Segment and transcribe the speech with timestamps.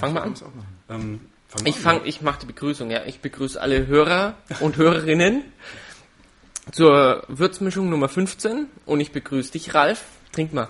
[0.00, 0.34] Fang mal an.
[0.88, 1.82] Ähm, fang Ich an.
[1.82, 3.04] fang, ich mache die Begrüßung, ja.
[3.06, 5.42] Ich begrüße alle Hörer und Hörerinnen
[6.72, 10.04] zur Würzmischung Nummer 15 und ich begrüße dich, Ralf.
[10.32, 10.68] Trink mal.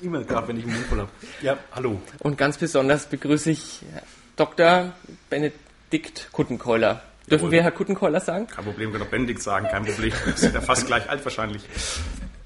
[0.00, 1.10] Immer gerade, wenn ich einen Mund voll habe.
[1.42, 2.00] Ja, hallo.
[2.20, 3.80] Und ganz besonders begrüße ich
[4.36, 4.92] Dr.
[5.30, 7.02] Benedikt Kuttenkeuler.
[7.30, 7.50] Dürfen Jawohl.
[7.52, 8.46] wir Herr Kuttenkeuler sagen?
[8.48, 10.12] Kein Problem, kann auch Benedikt sagen, kein Problem.
[10.26, 11.62] Wir sind ja fast gleich alt wahrscheinlich.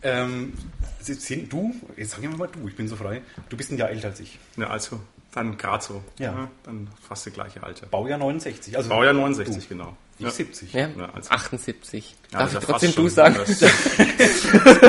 [0.02, 0.52] Ähm,
[1.00, 3.88] sind du, jetzt sagen wir mal du, ich bin so frei, du bist ein Jahr
[3.90, 4.38] älter als ich.
[4.56, 5.00] Ja, also,
[5.32, 6.02] dann gerade so.
[6.18, 6.48] Ja.
[6.64, 7.86] Dann fast das gleiche Alter.
[7.86, 8.76] Baujahr 69.
[8.76, 9.68] Also Baujahr 69, du.
[9.76, 9.96] genau.
[10.18, 10.72] Ich 70.
[10.72, 12.16] Ja, Ja, also- 78.
[12.32, 13.36] Ja, Darf das ich ja trotzdem du sagen?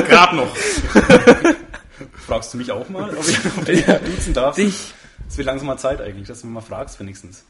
[0.08, 0.56] Gerade noch.
[2.26, 3.84] Fragst du mich auch mal, ob ich, ob ich
[4.14, 4.56] duzen darf?
[4.56, 4.92] Dich.
[5.28, 7.44] Es wird langsam mal Zeit eigentlich, dass du mich mal fragst wenigstens.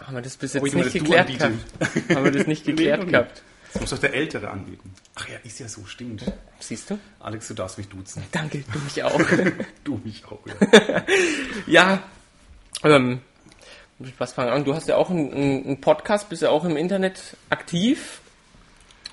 [0.00, 1.48] Haben wir das bis jetzt ich mir nicht das Du geklärt anbiete.
[1.78, 2.10] gehabt?
[2.10, 3.42] Haben wir das nicht geklärt noch gehabt?
[3.72, 4.92] Das muss doch der Ältere anbieten.
[5.14, 6.24] Ach ja, ist ja so, stimmt.
[6.60, 6.98] Siehst du?
[7.20, 8.22] Alex, du darfst mich duzen.
[8.32, 9.20] Danke, du mich auch.
[9.84, 11.02] Du mich auch, ja.
[11.66, 12.02] ja,
[12.84, 13.20] ähm,
[14.18, 14.64] was fangen an?
[14.64, 18.20] Du hast ja auch einen, einen einen Podcast, bist ja auch im Internet aktiv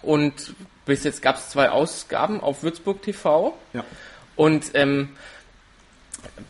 [0.02, 0.53] und
[0.86, 3.86] bis jetzt gab es zwei Ausgaben auf Würzburg TV Ja.
[4.36, 5.09] und ähm,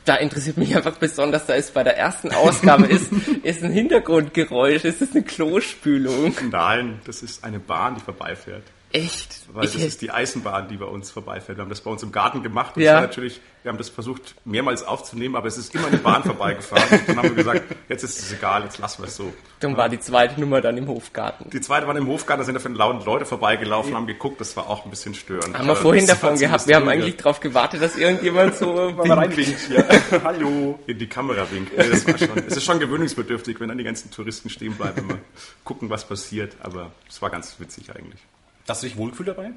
[0.05, 3.11] da interessiert mich einfach besonders, da ist bei der ersten Ausgabe ist,
[3.43, 6.35] ist ein Hintergrundgeräusch, ist es eine Klospülung?
[6.49, 8.63] Nein, das ist eine Bahn, die vorbeifährt.
[8.93, 9.41] Echt?
[9.51, 11.57] Weil Ich das ist die Eisenbahn, die bei uns vorbeifährt.
[11.57, 12.75] Wir haben das bei uns im Garten gemacht.
[12.77, 13.01] Und Ja.
[13.01, 16.83] natürlich, wir haben das versucht mehrmals aufzunehmen, aber es ist immer eine Bahn vorbeigefahren.
[16.99, 19.33] Und dann haben wir gesagt, jetzt ist es egal, jetzt lassen wir es so.
[19.61, 21.49] dann war die zweite Nummer dann im Hofgarten.
[21.49, 24.69] Die zweite war im Hofgarten, da sind dafür laut Leute vorbeigelaufen, haben geguckt, das war
[24.69, 25.57] auch ein bisschen störend.
[25.57, 26.67] Haben wir vorhin das davon gehabt.
[26.67, 29.83] Wir haben eigentlich darauf gewartet, dass irgendjemand so Mal reinwinkt, ja.
[30.23, 30.77] Hallo.
[30.85, 31.75] in die Kamera winkt.
[31.75, 35.17] Das war schon, es ist schon gewöhnungsbedürftig, wenn dann die ganzen Touristen stehen bleiben, immer
[35.63, 36.55] gucken, was passiert.
[36.61, 38.21] Aber es war ganz witzig eigentlich.
[38.67, 39.51] Hast du dich wohlgefühlt dabei?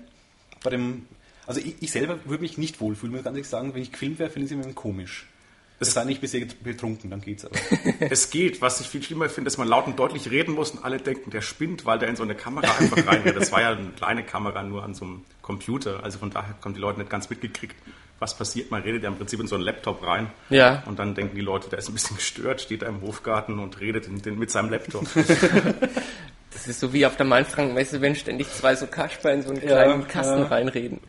[0.63, 1.07] Bei dem,
[1.47, 3.75] also ich, ich selber würde mich nicht wohlfühlen, muss ich ganz ehrlich sagen.
[3.75, 5.27] Wenn ich gefilmt wäre, finde ich es immer komisch.
[5.79, 7.55] Es sei nicht bisher betrunken, dann geht's aber.
[8.11, 8.63] Es geht.
[8.63, 11.31] Was ich viel schlimmer finde, dass man laut und deutlich reden muss und alle denken,
[11.31, 13.37] der spinnt, weil der in so eine Kamera einfach reingeht.
[13.37, 16.03] Das war ja eine kleine Kamera nur an so einem Computer.
[16.03, 17.77] Also von daher haben die Leute nicht ganz mitgekriegt,
[18.19, 18.71] was passiert.
[18.71, 20.31] Man redet ja im Prinzip in so einen Laptop rein.
[20.49, 20.83] Ja.
[20.87, 23.79] Und dann denken die Leute, der ist ein bisschen gestört, steht da im Hofgarten und
[23.79, 25.07] redet mit seinem Laptop.
[26.57, 29.61] Das ist so wie auf der Mainfrankenmesse, wenn ständig zwei so Kasper in so einen
[29.61, 30.47] Ja, kleinen Kasten ja.
[30.47, 31.01] reinreden.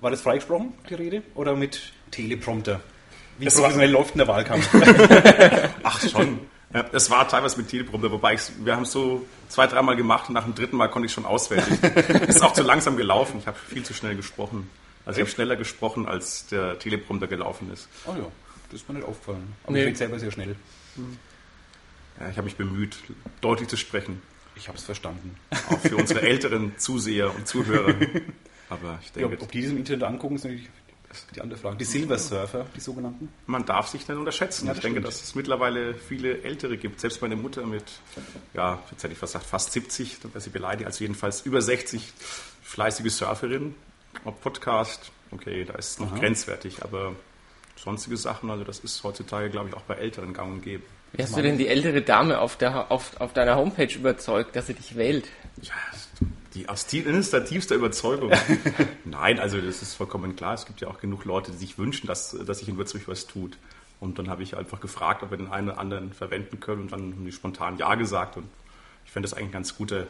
[0.00, 1.22] War das freigesprochen, die Rede?
[1.34, 2.80] Oder mit Teleprompter?
[3.38, 4.68] Wie Es professionell läuft denn der Wahlkampf?
[5.82, 6.40] Ach schon.
[6.72, 10.28] Ja, es war teilweise mit Teleprompter, wobei ich, wir haben es so zwei, dreimal gemacht
[10.28, 11.82] und nach dem dritten Mal konnte ich schon auswendig.
[12.28, 13.38] ist auch zu langsam gelaufen.
[13.40, 14.70] Ich habe viel zu schnell gesprochen.
[15.04, 17.88] Also ich habe schneller gesprochen, als der Teleprompter gelaufen ist.
[18.06, 18.24] Oh ja,
[18.70, 19.52] das ist mir nicht aufgefallen.
[19.64, 19.80] Aber Nee.
[19.80, 20.56] ich rede selber sehr schnell.
[22.18, 22.96] Ja, ich habe mich bemüht,
[23.42, 24.22] deutlich zu sprechen.
[24.56, 25.34] Ich habe es verstanden.
[25.70, 27.94] Auch für unsere älteren Zuseher und Zuhörer.
[28.68, 30.68] Aber ich Ja, denke, ob die das im Internet angucken, ist natürlich
[31.34, 31.76] die andere Frage.
[31.76, 33.28] Die Silver Surfer, die sogenannten.
[33.46, 34.66] man darf sich nicht unterschätzen.
[34.66, 35.06] Ja, ich denke, stimmt.
[35.08, 37.00] dass es mittlerweile viele Ältere gibt.
[37.00, 37.84] Selbst meine Mutter mit,
[38.54, 40.86] ja, jetzt hätte ich fast gesagt, fast 70, dann wäre sie beleidigt.
[40.86, 42.12] Also jedenfalls über 60
[42.62, 43.74] fleißige Surferin.
[44.24, 46.18] Ob Podcast, okay, da ist es noch Aha.
[46.20, 46.82] grenzwertig.
[46.82, 47.14] Aber
[47.76, 50.84] sonstige Sachen, also das ist heutzutage, glaube ich, auch bei Älteren gang und gäbe.
[51.12, 54.66] Wie hast du denn die ältere Dame auf, der, auf, auf deiner Homepage überzeugt, dass
[54.66, 55.28] sie dich wählt?
[55.60, 55.74] Ja,
[56.54, 58.32] die aus innerster, tiefster Überzeugung.
[59.04, 60.54] Nein, also das ist vollkommen klar.
[60.54, 63.26] Es gibt ja auch genug Leute, die sich wünschen, dass, dass sich in Würzburg was
[63.26, 63.58] tut.
[64.00, 66.82] Und dann habe ich einfach gefragt, ob wir den einen oder anderen verwenden können.
[66.82, 68.36] Und dann haben die spontan Ja gesagt.
[68.36, 68.48] Und
[69.04, 70.08] ich finde das eigentlich eine ganz gute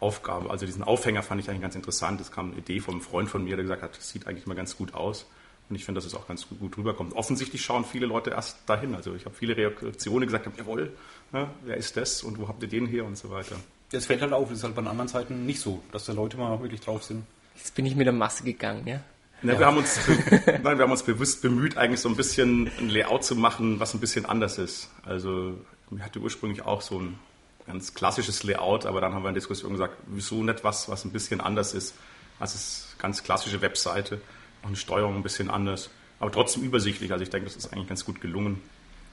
[0.00, 0.50] Aufgabe.
[0.50, 2.20] Also diesen Aufhänger fand ich eigentlich ganz interessant.
[2.20, 4.54] Es kam eine Idee vom Freund von mir, der gesagt hat, das sieht eigentlich mal
[4.54, 5.26] ganz gut aus.
[5.72, 7.16] Und ich finde, dass es auch ganz gut, rüberkommt.
[7.16, 8.94] Offensichtlich schauen viele Leute erst dahin.
[8.94, 10.92] Also ich habe viele Reaktionen gesagt, haben, jawohl,
[11.32, 13.56] ja, wer ist das und wo habt ihr den hier und so weiter.
[13.90, 16.36] Das fällt halt auf, das ist halt bei anderen Seiten nicht so, dass da Leute
[16.36, 17.24] mal wirklich drauf sind.
[17.56, 19.00] Jetzt bin ich mit der Masse gegangen, ja?
[19.40, 19.98] Ne, wir, haben uns,
[20.46, 23.94] nein, wir haben uns bewusst bemüht, eigentlich so ein bisschen ein Layout zu machen, was
[23.94, 24.90] ein bisschen anders ist.
[25.06, 25.58] Also,
[25.88, 27.18] wir hatte ursprünglich auch so ein
[27.66, 31.06] ganz klassisches Layout, aber dann haben wir in der Diskussion gesagt, wieso nicht was, was
[31.06, 31.94] ein bisschen anders ist,
[32.40, 34.20] als es ganz klassische Webseite,
[34.62, 35.90] auch eine Steuerung ein bisschen anders,
[36.20, 37.12] aber trotzdem übersichtlich.
[37.12, 38.60] Also ich denke, das ist eigentlich ganz gut gelungen.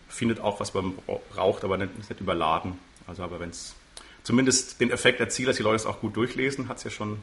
[0.07, 2.77] Findet auch, was man bra- braucht, aber nicht, nicht überladen.
[3.07, 3.75] Also, aber wenn es
[4.23, 7.19] zumindest den Effekt erzielt, dass die Leute es auch gut durchlesen, hat es ja schon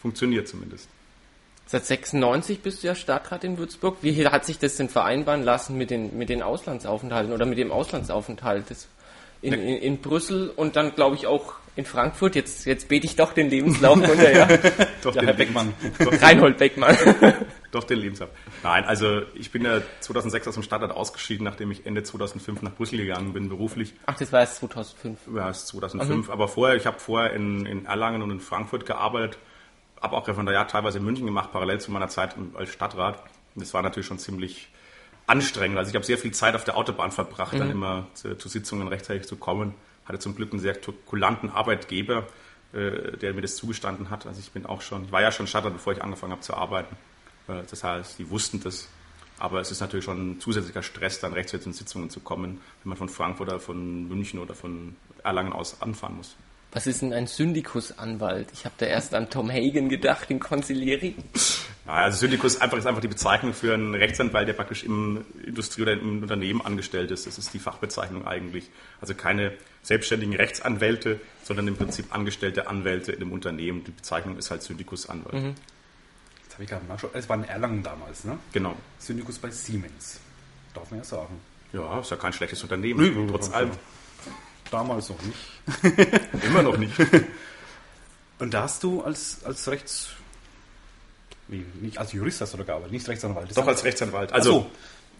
[0.00, 0.88] funktioniert zumindest.
[1.68, 3.96] Seit 96 bist du ja Stadtrat in Würzburg.
[4.00, 7.72] Wie hat sich das denn vereinbaren lassen mit den, mit den Auslandsaufenthalten oder mit dem
[7.72, 8.86] Auslandsaufenthalt das
[9.42, 12.34] in, in, in Brüssel und dann, glaube ich, auch in Frankfurt?
[12.34, 14.46] Jetzt, jetzt bete ich doch den Lebenslauf runter, ja.
[15.02, 15.72] Doch, Ja, den Herr Beckmann.
[15.98, 16.96] Doch, Reinhold Beckmann.
[17.70, 18.30] doch den Lebensab.
[18.62, 22.72] Nein, also ich bin ja 2006 aus dem Stadtrat ausgeschieden, nachdem ich Ende 2005 nach
[22.74, 23.94] Brüssel gegangen bin, beruflich.
[24.06, 25.18] Ach, das war erst 2005.
[25.34, 26.30] Ja, ist 2005.
[26.30, 29.38] Aber vorher, ich habe vorher in, in Erlangen und in Frankfurt gearbeitet,
[30.00, 33.22] habe auch Referendariat teilweise in München gemacht, parallel zu meiner Zeit als Stadtrat.
[33.54, 34.68] Das war natürlich schon ziemlich
[35.26, 35.78] anstrengend.
[35.78, 38.88] Also ich habe sehr viel Zeit auf der Autobahn verbracht, dann immer zu, zu Sitzungen
[38.88, 39.74] rechtzeitig zu kommen.
[40.04, 42.26] Hatte zum Glück einen sehr kulanten Arbeitgeber,
[42.72, 44.26] äh, der mir das zugestanden hat.
[44.26, 46.54] Also ich bin auch schon, ich war ja schon Shutter, bevor ich angefangen habe zu
[46.54, 46.96] arbeiten.
[47.48, 48.88] Äh, das heißt, die wussten das.
[49.38, 52.88] Aber es ist natürlich schon ein zusätzlicher Stress, dann rechtzeitig in Sitzungen zu kommen, wenn
[52.90, 56.36] man von Frankfurt oder von München oder von Erlangen aus anfahren muss.
[56.72, 58.48] Was ist denn ein Syndikusanwalt?
[58.52, 61.14] Ich habe da erst an Tom Hagen gedacht, den Consiglieri.
[61.86, 65.82] Ja, also Syndikus einfach, ist einfach die Bezeichnung für einen Rechtsanwalt, der praktisch im Industrie-
[65.82, 67.26] oder im Unternehmen angestellt ist.
[67.26, 68.68] Das ist die Fachbezeichnung eigentlich.
[69.00, 69.52] Also keine
[69.82, 73.84] selbstständigen Rechtsanwälte, sondern im Prinzip angestellte Anwälte in einem Unternehmen.
[73.84, 75.34] Die Bezeichnung ist halt Syndikusanwalt.
[75.34, 75.54] Mhm.
[76.42, 77.12] Jetzt habe ich gerade nachgeschaut.
[77.14, 78.36] Es war in Erlangen damals, ne?
[78.52, 78.74] Genau.
[78.98, 80.18] Syndikus bei Siemens.
[80.74, 81.40] Darf man ja sagen.
[81.72, 83.70] Ja, ist ja kein schlechtes Unternehmen, Nö, trotz allem.
[84.70, 86.44] Damals noch nicht.
[86.44, 86.94] Immer noch nicht.
[88.38, 90.08] Und da hast du als, als Rechts...
[91.48, 93.56] Wie, nicht als Jurist hast du da gearbeitet, nicht Rechtsanwalt.
[93.56, 94.32] Doch als Rechtsanwalt.
[94.32, 94.70] Also, so.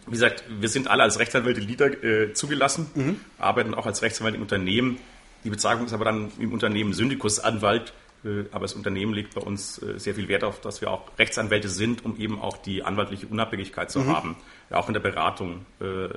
[0.07, 3.19] wie gesagt, wir sind alle als Rechtsanwälte Lieder äh, zugelassen, mhm.
[3.37, 4.99] arbeiten auch als Rechtsanwalt im Unternehmen.
[5.43, 7.93] Die Bezeichnung ist aber dann im Unternehmen Syndikusanwalt,
[8.25, 11.17] äh, aber das Unternehmen legt bei uns äh, sehr viel Wert auf, dass wir auch
[11.17, 14.15] Rechtsanwälte sind, um eben auch die anwaltliche Unabhängigkeit zu mhm.
[14.15, 14.35] haben.
[14.69, 16.09] Ja, auch in der Beratung äh,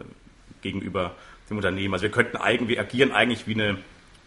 [0.63, 1.15] gegenüber
[1.49, 1.95] dem Unternehmen.
[1.95, 3.79] Also wir könnten eigentlich, wir agieren eigentlich wie eine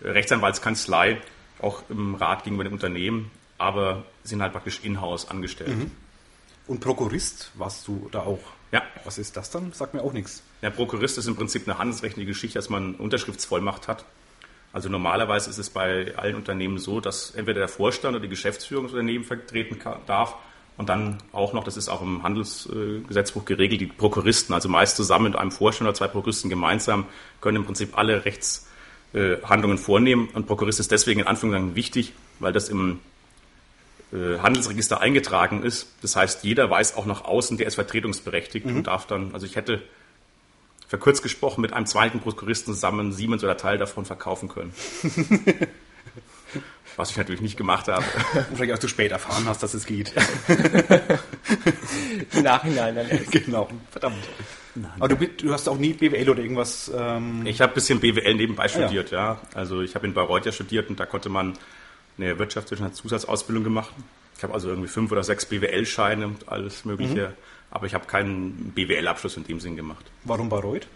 [0.01, 1.19] Rechtsanwaltskanzlei,
[1.59, 3.31] auch im Rat gegenüber dem Unternehmen,
[3.63, 5.77] aber sind halt praktisch in-house angestellt.
[5.77, 5.91] Mhm.
[6.67, 8.39] Und Prokurist warst du da auch?
[8.71, 8.81] Ja.
[9.03, 9.73] Was ist das dann?
[9.73, 10.43] Sagt mir auch nichts.
[10.61, 14.05] Der Prokurist ist im Prinzip eine handelsrechtliche Geschichte, dass man Unterschriftsvollmacht hat.
[14.71, 18.85] Also normalerweise ist es bei allen Unternehmen so, dass entweder der Vorstand oder die Geschäftsführung
[18.85, 19.77] das Unternehmen vertreten
[20.07, 20.35] darf
[20.77, 25.25] und dann auch noch, das ist auch im Handelsgesetzbuch geregelt, die Prokuristen, also meist zusammen
[25.25, 27.05] mit einem Vorstand oder zwei Prokuristen gemeinsam,
[27.41, 30.29] können im Prinzip alle Rechtshandlungen vornehmen.
[30.33, 32.99] Und Prokurist ist deswegen in Anführungszeichen wichtig, weil das im
[34.13, 35.87] Handelsregister eingetragen ist.
[36.01, 38.77] Das heißt, jeder weiß auch nach außen, der ist vertretungsberechtigt mhm.
[38.77, 39.81] und darf dann, also ich hätte
[40.87, 44.73] verkürzt gesprochen mit einem zweiten Prokuristen zusammen Siemens oder Teil davon verkaufen können.
[46.95, 48.05] Was ich natürlich nicht gemacht habe.
[48.33, 50.13] Wahrscheinlich auch zu spät erfahren hast, dass es geht.
[52.33, 53.31] Im Nachhinein dann erst.
[53.31, 54.23] Genau, verdammt.
[54.75, 54.91] Nein.
[54.99, 56.91] Aber du, du, hast auch nie BWL oder irgendwas.
[56.95, 59.33] Ähm ich habe ein bisschen BWL nebenbei studiert, ah, ja.
[59.33, 59.41] ja.
[59.55, 61.57] Also ich habe in Bayreuth ja studiert und da konnte man
[62.17, 63.93] eine wirtschaftswissenschaftliche Zusatzausbildung gemacht.
[64.37, 67.29] Ich habe also irgendwie fünf oder sechs BWL-Scheine und alles Mögliche.
[67.29, 67.33] Mhm.
[67.71, 70.05] Aber ich habe keinen BWL-Abschluss in dem Sinn gemacht.
[70.23, 70.87] Warum Bayreuth?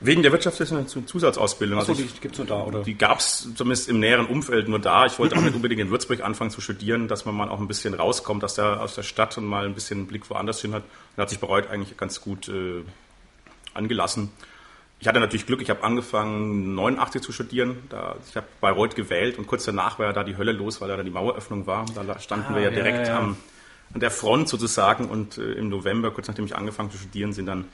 [0.00, 1.78] Wegen der wirtschaftswissenschaftlichen Zusatzausbildung.
[1.78, 2.82] Achso, also die gibt es nur da, oder?
[2.82, 5.06] Die gab es zumindest im näheren Umfeld nur da.
[5.06, 7.68] Ich wollte auch nicht unbedingt in Würzburg anfangen zu studieren, dass man mal auch ein
[7.68, 10.74] bisschen rauskommt aus der, aus der Stadt und mal ein bisschen einen Blick woanders hin
[10.74, 10.82] hat.
[11.16, 12.82] Und hat sich bereut eigentlich ganz gut äh,
[13.74, 14.30] angelassen.
[15.02, 17.76] Ich hatte natürlich Glück, ich habe angefangen 89 zu studieren.
[17.88, 20.86] Da, ich habe Bayreuth gewählt und kurz danach war ja da die Hölle los, weil
[20.86, 21.86] da die Maueröffnung war.
[21.86, 23.18] Da standen ah, wir ja direkt ja, ja.
[23.18, 23.36] Am,
[23.92, 27.46] an der Front sozusagen und äh, im November, kurz nachdem ich angefangen zu studieren, sind
[27.46, 27.64] dann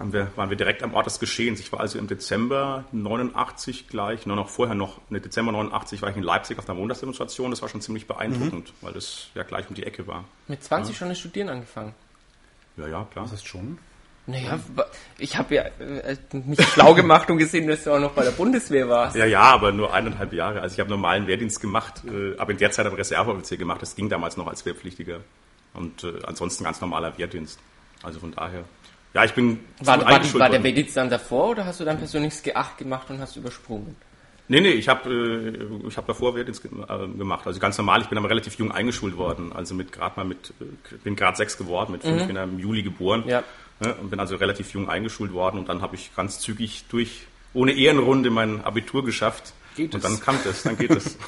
[0.00, 1.60] haben wir, waren wir direkt am Ort des Geschehens.
[1.60, 6.10] Ich war also im Dezember 89 gleich, nur noch vorher noch, im Dezember 89 war
[6.10, 7.52] ich in Leipzig auf der Montagsdemonstration.
[7.52, 8.84] Das war schon ziemlich beeindruckend, mhm.
[8.84, 10.24] weil das ja gleich um die Ecke war.
[10.48, 10.98] Mit 20 ja.
[10.98, 11.94] schon das Studieren angefangen?
[12.76, 13.26] Ja, ja, klar.
[13.26, 13.78] Das ist schon.
[14.28, 14.58] Naja,
[15.16, 18.32] ich habe ja äh, mich schlau gemacht und gesehen, dass du auch noch bei der
[18.32, 19.16] Bundeswehr warst.
[19.16, 20.60] Ja, ja, aber nur eineinhalb Jahre.
[20.60, 23.80] Also ich habe normalen Wehrdienst gemacht, äh, aber in der Zeit habe ich Reserveoffizier gemacht.
[23.80, 25.20] Das ging damals noch als Wehrpflichtiger.
[25.72, 27.58] Und äh, ansonsten ganz normaler Wehrdienst.
[28.02, 28.64] Also von daher.
[29.14, 29.60] Ja, ich bin.
[29.80, 33.08] War, war, die, war der Wedditz dann davor oder hast du dann persönliches G8 gemacht
[33.08, 33.96] und hast übersprungen?
[34.48, 37.46] Nee, nee, ich habe äh, hab davor Wehrdienst äh, gemacht.
[37.46, 39.54] Also ganz normal, ich bin aber relativ jung eingeschult worden.
[39.54, 42.26] Also mit gerade mal mit, äh, bin gerade sechs geworden, mit fünf, mhm.
[42.26, 43.24] bin im Juli geboren.
[43.26, 43.42] Ja.
[43.80, 47.26] Ne, und bin also relativ jung eingeschult worden und dann habe ich ganz zügig durch,
[47.54, 49.52] ohne Ehrenrunde mein Abitur geschafft.
[49.76, 50.10] Geht und es?
[50.10, 51.16] dann kam es, dann geht es.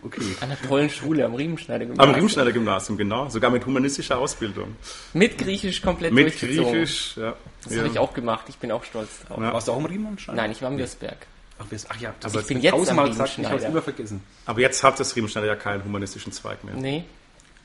[0.00, 0.20] Okay.
[0.40, 2.08] An einer tollen Schule am Riemenschneider-Gymnasium.
[2.08, 3.28] Am Riemenschneider-Gymnasium, genau.
[3.30, 4.76] Sogar mit humanistischer Ausbildung.
[5.12, 7.34] Mit Griechisch komplett Mit Griechisch, ja.
[7.64, 7.80] Das ja.
[7.80, 8.46] habe ich auch gemacht.
[8.48, 9.38] Ich bin auch stolz drauf.
[9.40, 9.52] Ja.
[9.52, 10.40] Warst du auch im Riemenschneider?
[10.40, 11.26] Nein, ich war am Wirsberg.
[11.58, 14.22] Ach, ach ja, das also ich bin jetzt am gesagt, ich habe es übervergessen.
[14.46, 16.74] Aber jetzt hat das Riemenschneider ja keinen humanistischen Zweig mehr.
[16.74, 17.04] Nee.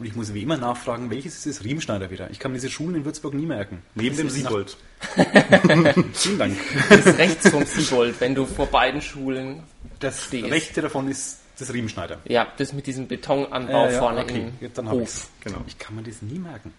[0.04, 2.30] Und ich muss wie immer nachfragen, welches ist das Riemenschneider wieder?
[2.30, 3.82] Ich kann mir diese Schulen in Würzburg nie merken.
[3.96, 4.76] Neben dem Siebold.
[6.14, 6.58] Vielen Dank.
[6.90, 9.64] Das ist rechts vom Siebold, wenn du vor beiden Schulen
[10.02, 10.52] das stehst.
[10.52, 12.20] rechte davon ist das Riemenschneider.
[12.26, 14.42] Ja, das mit diesem Betonanbau äh, ja, vorne okay.
[14.42, 15.30] im Jetzt dann Hof.
[15.40, 15.60] Genau.
[15.68, 16.74] Ich kann mir das nie merken.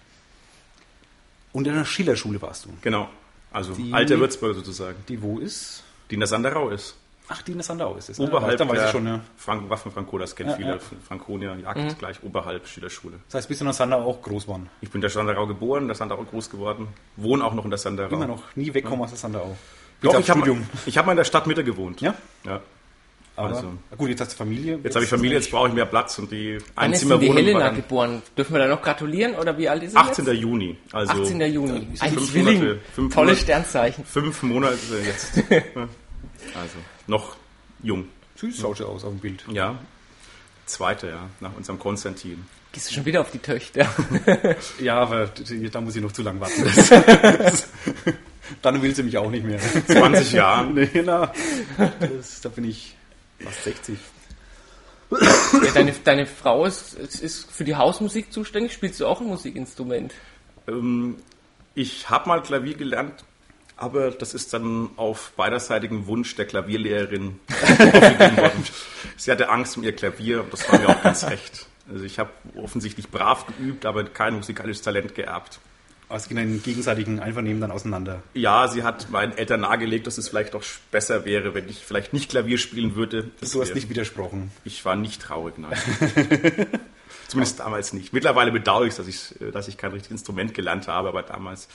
[1.54, 2.74] Und in einer Schillerschule warst du.
[2.82, 3.08] Genau.
[3.50, 5.02] Also die, alter Würzburg sozusagen.
[5.08, 5.82] Die wo ist?
[6.10, 6.94] Die in der Sanderau ist.
[7.28, 8.18] Ach, die in der Sanderau ist es.
[8.18, 8.26] Ne?
[8.26, 9.20] Oberhalb dann weiß ich schon, ja.
[9.36, 10.70] Frank Waffen Franco, das kennen ja, viele.
[10.72, 10.78] Ja.
[11.06, 11.98] Franconia, Jagd mhm.
[11.98, 13.18] gleich oberhalb Schillerschule.
[13.26, 14.68] Das heißt, bist du in der Sanderau auch groß geworden?
[14.82, 17.70] Ich bin in der Sanderau geboren, in der Sanderau groß geworden, wohne auch noch in
[17.70, 18.14] der Sanderau.
[18.14, 19.04] Immer noch, nie wegkommen ja.
[19.04, 19.56] aus der Sanderau.
[20.02, 22.02] Doch, ich habe hab mal in der Stadtmitte gewohnt.
[22.02, 22.14] Ja?
[22.44, 22.60] Ja.
[23.36, 24.78] Aber Also- gut, jetzt hast du Familie.
[24.84, 27.14] Jetzt habe ich Familie, jetzt brauche ich mehr Platz und die Wann ist denn die
[27.14, 28.22] Einzimmerwohnung Helena geboren?
[28.36, 30.26] Dürfen wir da noch gratulieren oder wie alt ist sie 18.
[30.26, 30.36] jetzt?
[30.36, 30.76] Juni.
[30.92, 31.40] Also 18.
[31.52, 31.88] Juni.
[31.98, 32.58] Ein fünf Zwilling.
[32.58, 34.04] Monate- fünf Tolles Monate- Sternzeichen.
[34.04, 35.38] Fünf Monate jetzt.
[36.54, 37.36] also noch
[37.82, 38.08] jung.
[38.36, 39.44] Süß schaut sie aus auf dem Bild.
[39.50, 39.78] Ja.
[40.66, 42.46] Zweite, ja, nach unserem Konstantin.
[42.72, 43.88] Gehst du schon wieder auf die Töchter?
[44.80, 45.30] Ja, aber
[45.70, 46.64] da muss ich noch zu lang warten.
[48.62, 49.60] Dann will sie mich auch nicht mehr.
[49.86, 50.74] 20 Jahren.
[50.74, 51.32] Nee, na,
[52.00, 52.96] das, da bin ich
[53.38, 53.98] fast 60.
[55.10, 58.72] Ja, deine, deine Frau ist, ist, ist für die Hausmusik zuständig.
[58.72, 60.12] Spielst du auch ein Musikinstrument?
[60.66, 61.16] Ähm,
[61.74, 63.24] ich habe mal Klavier gelernt,
[63.76, 68.64] aber das ist dann auf beiderseitigem Wunsch der Klavierlehrerin aufgegeben worden.
[69.16, 71.66] Sie hatte Angst um ihr Klavier und das war mir auch ganz recht.
[71.90, 75.58] Also ich habe offensichtlich brav geübt, aber kein musikalisches Talent geerbt.
[76.08, 78.22] Aber es ging in gegenseitigen Einvernehmen dann auseinander.
[78.34, 82.12] Ja, sie hat meinen Eltern nahegelegt, dass es vielleicht doch besser wäre, wenn ich vielleicht
[82.12, 83.30] nicht Klavier spielen würde.
[83.40, 84.50] Das Du hast wäre- nicht widersprochen.
[84.64, 85.72] Ich war nicht traurig, nein.
[87.28, 88.12] Zumindest damals nicht.
[88.12, 91.68] Mittlerweile bedauere ich, dass ich, dass ich kein richtiges Instrument gelernt habe, aber damals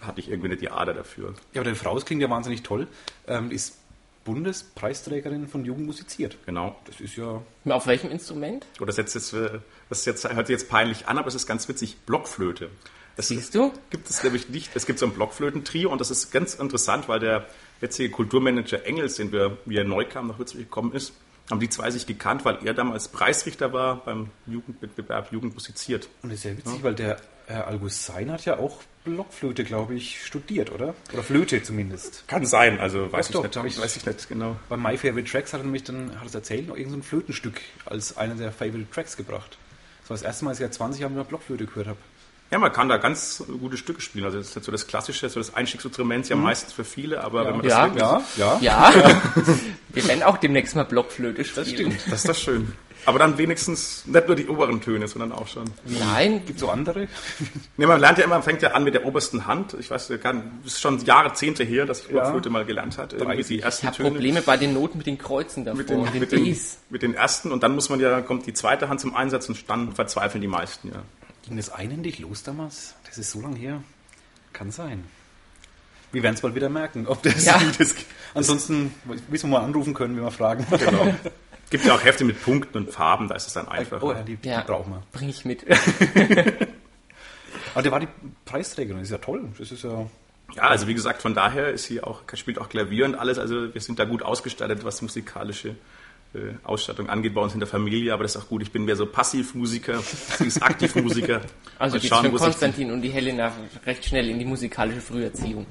[0.00, 1.34] hatte ich irgendwie nicht die Ader dafür.
[1.52, 2.86] Ja, aber deine Frau, das klingt ja wahnsinnig toll,
[3.26, 3.78] ähm, ist
[4.24, 6.36] Bundespreisträgerin von Jugend musiziert.
[6.46, 6.76] Genau.
[6.84, 7.42] Das ist ja.
[7.66, 8.66] Auf welchem Instrument?
[8.78, 11.68] Oder das, jetzt, äh, das jetzt, hört sich jetzt peinlich an, aber es ist ganz
[11.68, 11.96] witzig.
[12.06, 12.70] Blockflöte.
[13.14, 13.72] Das Siehst du?
[13.88, 14.72] gibt es nämlich nicht.
[14.74, 17.46] Es gibt so ein Blockflötentrio und das ist ganz interessant, weil der
[17.80, 21.14] jetzige Kulturmanager Engels, den wir, wie er neu kam, nach Würzburg gekommen ist,
[21.50, 26.08] haben die zwei sich gekannt, weil er damals Preisrichter war beim Jugendwettbewerb Jugend musiziert.
[26.22, 30.24] Und das ist ja witzig, weil der Herr Algussein hat ja auch Blockflöte, glaube ich,
[30.24, 30.94] studiert, oder?
[31.12, 32.26] Oder Flöte zumindest.
[32.26, 33.76] Kann sein, also weiß Doch, ich doch, nicht.
[33.76, 34.56] ich- weiß ich nicht genau.
[34.68, 37.08] Bei My Favorite Tracks hat er nämlich dann, hat er es erzählt, noch irgendein so
[37.08, 39.56] Flötenstück als einer der Favorite Tracks gebracht.
[40.00, 41.98] Das war das erste Mal, dass ich seit 20 Jahren wieder Blockflöte gehört habe.
[42.50, 44.24] Ja, man kann da ganz gute Stücke spielen.
[44.24, 47.44] Also das ist jetzt so das Klassische, so das Einstiegsinstrument, ja meistens für viele, aber
[47.44, 47.84] wenn man das Ja.
[47.86, 48.58] wirklich, ja.
[48.60, 48.92] Ja.
[49.88, 51.96] Wir werden auch demnächst mal Blockflöte spielen.
[52.08, 52.72] das ist doch schön.
[53.04, 55.64] Aber dann wenigstens nicht nur die oberen Töne, sondern auch schon.
[55.84, 57.06] Nein, Gibt so andere?
[57.76, 59.76] Nee, man lernt ja immer, man fängt ja an mit der obersten Hand.
[59.78, 63.46] Ich weiß, gar nicht, es ist schon Jahrzehnte her, dass ich Blockflöte mal gelernt 30.
[63.46, 64.10] Die ich ersten habe Töne.
[64.10, 66.78] Probleme bei den Noten mit den Kreuzen davor, mit den, mit den, mit, den, Ds.
[66.90, 69.48] mit den ersten und dann muss man ja, dann kommt die zweite Hand zum Einsatz
[69.48, 71.02] und dann verzweifeln die meisten, ja.
[71.46, 72.94] Ging das einhändig los damals?
[73.06, 73.82] Das ist so lange her.
[74.52, 75.04] Kann sein.
[76.12, 77.60] Wir werden es bald wieder merken, ob das, Ja.
[77.60, 77.94] wie das
[78.34, 78.94] Ansonsten
[79.28, 80.66] müssen wir mal anrufen können, wenn wir fragen.
[80.78, 81.14] Genau.
[81.70, 84.02] Gibt ja auch Hefte mit Punkten und Farben, da ist es dann einfacher.
[84.04, 85.02] Oh ja, die, die Ja, brauchen wir.
[85.12, 85.64] Bring ich mit.
[87.74, 88.08] Aber der war die
[88.44, 89.48] Preisträgerin, das ist ja toll.
[89.58, 90.06] Das ist ja.
[90.54, 93.38] Ja, also wie gesagt, von daher ist sie auch, spielt auch Klavier und alles.
[93.38, 95.74] Also wir sind da gut ausgestattet, was musikalische äh,
[96.64, 98.12] Ausstattung angeht bei uns in der Familie.
[98.12, 98.62] Aber das ist auch gut.
[98.62, 100.00] Ich bin mehr so Passivmusiker,
[100.38, 101.40] sie ist Aktivmusiker.
[101.78, 103.52] Also wo sich Konstantin und die Helena
[103.84, 105.66] recht schnell in die musikalische Früherziehung.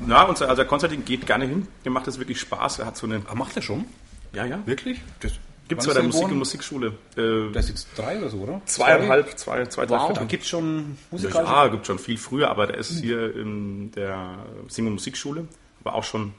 [0.00, 1.68] die- Ja, unser, also der Konstantin geht gerne hin.
[1.84, 2.80] Dem macht es wirklich Spaß.
[2.80, 3.84] Er hat so eine, Ah, macht er schon?
[4.32, 4.58] ja, ja.
[4.66, 5.00] Wirklich?
[5.20, 5.32] Das
[5.68, 6.88] Gibt es bei der er Musik- und Musikschule.
[7.16, 8.60] Äh, Der ist jetzt drei oder so, oder?
[8.66, 10.12] zweieinhalb, zwei, zwei, drei Wow.
[10.12, 11.52] Da gibt es schon musikalische.
[11.52, 15.46] Ja, gibt schon viel früher, aber der ist hier in der Sing- und Musikschule.
[15.84, 16.34] Aber auch schon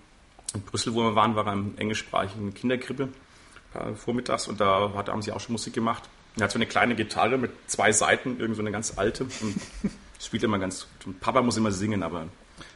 [0.54, 3.08] in Brüssel, wo wir waren, war er im englischsprachigen Kinderkrippe
[3.76, 6.04] äh, vormittags und da hat, haben sie auch schon Musik gemacht.
[6.38, 9.56] Er hat so eine kleine Gitarre mit zwei Seiten, irgend so eine ganz alte und
[10.20, 11.08] spielt immer ganz gut.
[11.08, 12.28] Und Papa muss immer singen, aber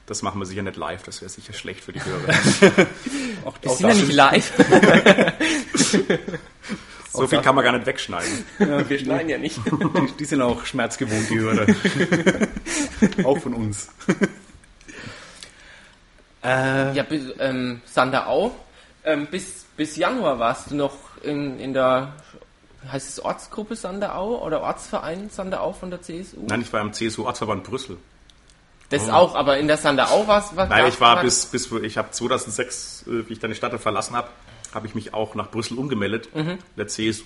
[0.05, 2.33] das machen wir sicher nicht live, das wäre sicher schlecht für die Hörer.
[3.45, 4.51] Auch, auch sind ja nicht live.
[7.13, 8.43] so viel kann man gar nicht wegschneiden.
[8.57, 9.57] Wir schneiden ja nicht.
[10.19, 11.65] Die, sind auch schmerzgewohnt, die Hörer.
[13.23, 13.87] auch von uns.
[16.43, 18.53] äh, Ja, bis, ähm, Sanderau,
[19.05, 20.93] ähm, bis, bis Januar warst du noch
[21.23, 22.11] in, in der,
[22.91, 26.35] heißt es Ortsgruppe Sanderau oder Ortsverein Sanderau von der CSU?
[26.45, 27.95] Nein, ich war im CSU-Ortsverband Brüssel.
[28.89, 30.55] Das auch, aber in der Sanderau warst du...
[30.57, 34.27] Nein, ich war bis, bis ich habe 2006, äh, wie ich die Stadt verlassen habe,
[34.73, 36.27] habe ich mich auch nach Brüssel umgemeldet,
[36.75, 37.23] der CSU,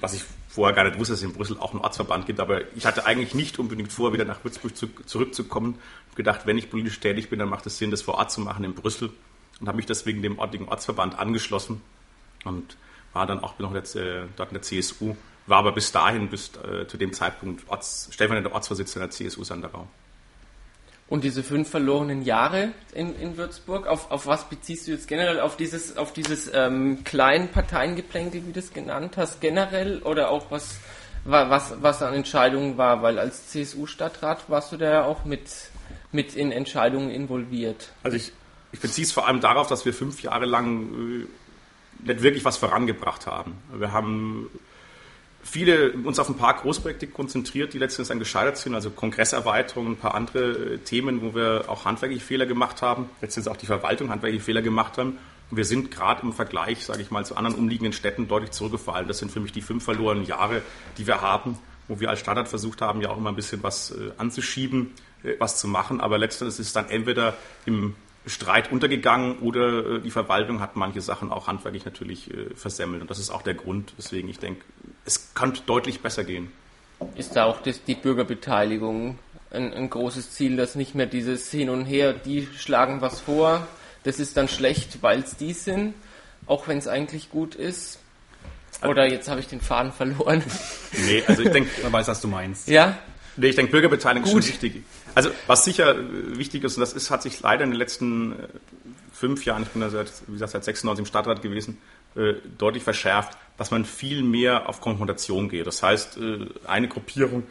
[0.00, 2.60] was ich vorher gar nicht wusste, dass es in Brüssel auch einen Ortsverband gibt, aber
[2.76, 5.80] ich hatte eigentlich nicht unbedingt vor, wieder nach Würzburg zu, zurückzukommen.
[6.10, 8.40] Ich gedacht, wenn ich politisch tätig bin, dann macht es Sinn, das vor Ort zu
[8.40, 9.10] machen in Brüssel
[9.60, 11.82] und habe mich deswegen dem ortigen Ortsverband angeschlossen
[12.44, 12.76] und
[13.12, 16.50] war dann auch noch jetzt, äh, dort in der CSU, war aber bis dahin, bis
[16.56, 19.86] äh, zu dem Zeitpunkt Orts, stellvertretender Ortsvorsitzender der CSU Sanderau.
[21.08, 25.38] Und diese fünf verlorenen Jahre in, in Würzburg, auf, auf was beziehst du jetzt generell?
[25.38, 30.02] Auf dieses, auf dieses ähm, kleinen Parteiengeplänkel, wie du es genannt hast, generell?
[30.02, 30.80] Oder auch was,
[31.24, 33.02] wa- was, was an Entscheidungen war?
[33.02, 35.48] Weil als CSU-Stadtrat warst du da ja auch mit,
[36.10, 37.92] mit in Entscheidungen involviert.
[38.02, 38.32] Also ich,
[38.76, 41.24] ich beziehe es vor allem darauf, dass wir fünf Jahre lang
[42.02, 43.54] äh, nicht wirklich was vorangebracht haben.
[43.72, 44.50] Wir haben
[45.42, 49.96] viele uns auf ein paar Großprojekte konzentriert, die letztendlich dann gescheitert sind, also Kongresserweiterung, ein
[49.96, 54.10] paar andere äh, Themen, wo wir auch handwerkliche Fehler gemacht haben, letztendlich auch die Verwaltung
[54.10, 55.16] handwerkliche Fehler gemacht haben.
[55.50, 59.08] wir sind gerade im Vergleich, sage ich mal, zu anderen umliegenden Städten deutlich zurückgefallen.
[59.08, 60.60] Das sind für mich die fünf verlorenen Jahre,
[60.98, 63.92] die wir haben, wo wir als Standard versucht haben, ja auch immer ein bisschen was
[63.92, 64.90] äh, anzuschieben,
[65.38, 66.02] was zu machen.
[66.02, 67.94] Aber letztendlich ist es dann entweder im
[68.26, 73.00] Streit untergegangen oder äh, die Verwaltung hat manche Sachen auch handwerklich natürlich äh, versemmelt.
[73.00, 74.64] Und das ist auch der Grund, weswegen ich denke,
[75.04, 76.50] es kann deutlich besser gehen.
[77.14, 79.18] Ist da auch das, die Bürgerbeteiligung
[79.50, 83.66] ein, ein großes Ziel, dass nicht mehr dieses Hin und Her, die schlagen was vor,
[84.02, 85.94] das ist dann schlecht, weil es die sind,
[86.46, 88.00] auch wenn es eigentlich gut ist?
[88.82, 90.42] Oder jetzt habe ich den Faden verloren.
[91.06, 92.68] Nee, also ich denke, man weiß, was du meinst.
[92.68, 92.98] Ja?
[93.36, 94.40] Nee, ich denke, Bürgerbeteiligung Gut.
[94.40, 94.84] ist schon wichtig.
[95.16, 95.96] Also was sicher
[96.36, 98.36] wichtig ist, und das ist, hat sich leider in den letzten äh,
[99.14, 101.78] fünf Jahren, ich bin da seit, wie gesagt, seit 96 im Stadtrat gewesen,
[102.16, 105.66] äh, deutlich verschärft, dass man viel mehr auf Konfrontation geht.
[105.66, 107.44] Das heißt, äh, eine Gruppierung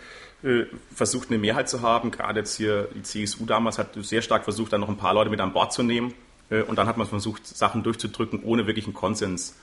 [0.93, 2.12] versucht eine Mehrheit zu haben.
[2.12, 5.31] Gerade jetzt hier die CSU damals hat sehr stark versucht, da noch ein paar Leute
[5.31, 6.13] mit an Bord zu nehmen.
[6.67, 9.55] Und dann hat man versucht, Sachen durchzudrücken, ohne wirklich einen Konsens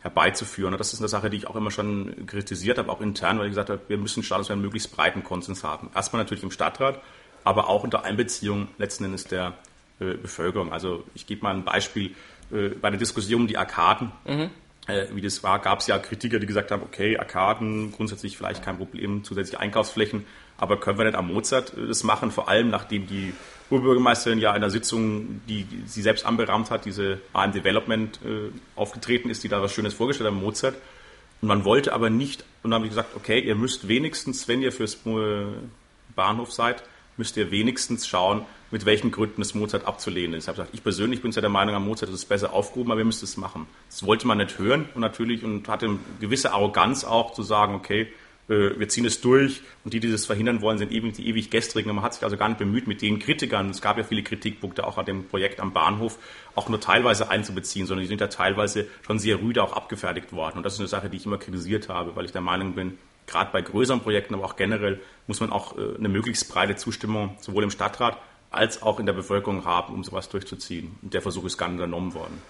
[0.00, 0.74] herbeizuführen.
[0.74, 3.46] Und das ist eine Sache, die ich auch immer schon kritisiert habe, auch intern, weil
[3.46, 5.90] ich gesagt habe, wir müssen wir einen möglichst breiten Konsens haben.
[5.94, 7.00] Erstmal natürlich im Stadtrat,
[7.44, 9.54] aber auch unter Einbeziehung letzten Endes der
[10.00, 10.72] äh, Bevölkerung.
[10.72, 12.14] Also ich gebe mal ein Beispiel.
[12.52, 14.50] Äh, bei der Diskussion um die Arkaden, mhm.
[14.86, 18.64] äh, wie das war, gab es ja Kritiker, die gesagt haben, okay, Arkaden, grundsätzlich vielleicht
[18.64, 20.24] kein Problem, zusätzliche Einkaufsflächen,
[20.56, 23.34] aber können wir nicht am Mozart äh, das machen, vor allem nachdem die
[23.70, 29.30] Urbürgermeisterin ja in der Sitzung, die sie selbst anberahmt hat, diese AM Development äh, aufgetreten
[29.30, 30.74] ist, die da was Schönes vorgestellt hat, Mozart.
[31.40, 34.62] Und man wollte aber nicht, und dann habe ich gesagt, okay, ihr müsst wenigstens, wenn
[34.62, 35.44] ihr fürs äh,
[36.14, 36.82] Bahnhof seid,
[37.16, 40.44] müsst ihr wenigstens schauen, mit welchen Gründen das Mozart abzulehnen ist.
[40.44, 42.90] Ich habe gesagt, ich persönlich bin ja der Meinung, am Mozart ist es besser aufgehoben,
[42.90, 43.66] aber ihr müsst es machen.
[43.88, 47.74] Das wollte man nicht hören und natürlich und hatte eine gewisse Arroganz auch zu sagen,
[47.74, 48.12] okay,
[48.48, 51.94] wir ziehen es durch und die, die das verhindern wollen, sind ewig, die ewig gestrigen.
[51.94, 54.86] Man hat sich also gar nicht bemüht, mit den Kritikern, es gab ja viele Kritikpunkte
[54.86, 56.18] auch an dem Projekt am Bahnhof,
[56.54, 60.58] auch nur teilweise einzubeziehen, sondern die sind ja teilweise schon sehr rüde auch abgefertigt worden.
[60.58, 62.98] Und das ist eine Sache, die ich immer kritisiert habe, weil ich der Meinung bin,
[63.26, 67.36] gerade bei größeren Projekten, aber auch generell, muss man auch äh, eine möglichst breite Zustimmung
[67.40, 68.18] sowohl im Stadtrat
[68.50, 70.96] als auch in der Bevölkerung haben, um sowas durchzuziehen.
[71.02, 72.40] Und der Versuch ist gar nicht unternommen worden.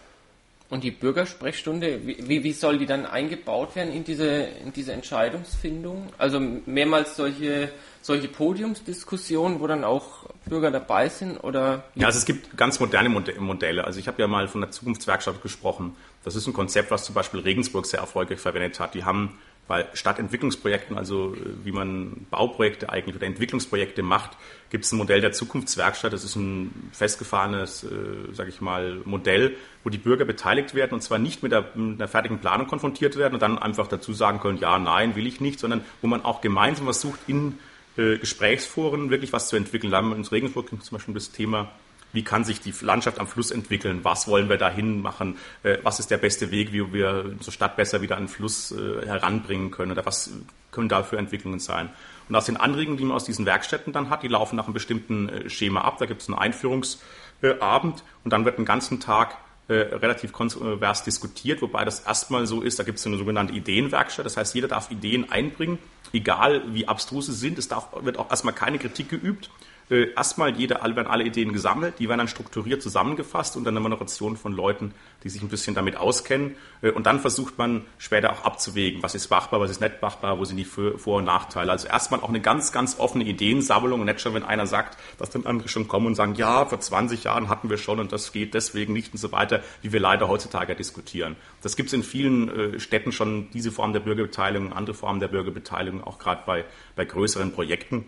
[0.71, 6.09] Und die Bürgersprechstunde, wie, wie soll die dann eingebaut werden in diese, in diese Entscheidungsfindung?
[6.19, 7.71] Also mehrmals solche,
[8.03, 11.39] solche Podiumsdiskussionen, wo dann auch Bürger dabei sind?
[11.39, 13.85] Oder ja, also es gibt ganz moderne Modelle.
[13.85, 15.97] Also ich habe ja mal von der Zukunftswerkstatt gesprochen.
[16.23, 18.95] Das ist ein Konzept, was zum Beispiel Regensburg sehr erfolgreich verwendet hat.
[18.95, 24.31] Die haben bei Stadtentwicklungsprojekten, also äh, wie man Bauprojekte eigentlich oder Entwicklungsprojekte macht,
[24.71, 26.13] gibt es ein Modell der Zukunftswerkstatt.
[26.13, 31.03] Das ist ein festgefahrenes, äh, sage ich mal, Modell, wo die Bürger beteiligt werden und
[31.03, 34.41] zwar nicht mit, der, mit einer fertigen Planung konfrontiert werden und dann einfach dazu sagen
[34.41, 37.59] können, ja, nein, will ich nicht, sondern wo man auch gemeinsam versucht, in
[37.99, 39.91] äh, Gesprächsforen wirklich was zu entwickeln.
[39.91, 41.71] Da haben wir in Regensburg zum Beispiel das Thema
[42.13, 46.01] wie kann sich die Landschaft am Fluss entwickeln, was wollen wir dahin machen, äh, was
[46.01, 49.71] ist der beste Weg, wie wir unsere Stadt besser wieder an den Fluss äh, heranbringen
[49.71, 49.93] können?
[49.93, 50.31] Oder was
[50.71, 51.91] können da für Entwicklungen sein.
[52.29, 54.75] Und aus den Anregungen, die man aus diesen Werkstätten dann hat, die laufen nach einem
[54.75, 55.99] bestimmten äh, Schema ab.
[55.99, 59.37] Da gibt es einen Einführungsabend und dann wird einen ganzen Tag
[59.71, 64.39] relativ kontrovers diskutiert, wobei das erstmal so ist, da gibt es eine sogenannte Ideenwerkstatt, das
[64.39, 65.79] heißt, jeder darf Ideen einbringen,
[66.15, 69.51] egal wie abstrus sie sind, es darf, wird auch erstmal keine Kritik geübt,
[69.91, 73.89] äh, erstmal jede, werden alle Ideen gesammelt, die werden dann strukturiert zusammengefasst und dann eine
[73.89, 74.93] Moderation von Leuten,
[75.25, 76.57] die sich ein bisschen damit auskennen.
[76.83, 80.39] Äh, und dann versucht man später auch abzuwägen, was ist machbar, was ist nicht machbar,
[80.39, 81.73] wo sind die Vor- und Nachteile.
[81.73, 85.31] Also erstmal auch eine ganz, ganz offene Ideensammlung und nicht schon, wenn einer sagt, dass
[85.31, 88.33] dann andere schon kommen und sagen, ja, vor 20 Jahren hatten wir schon und das
[88.33, 91.37] geht deswegen nicht und so weiter, wie wir leider heutzutage diskutieren.
[91.63, 95.29] Das gibt es in vielen äh, Städten schon, diese Form der Bürgerbeteiligung, andere Formen der
[95.29, 98.05] Bürgerbeteiligung, auch gerade bei, bei größeren Projekten.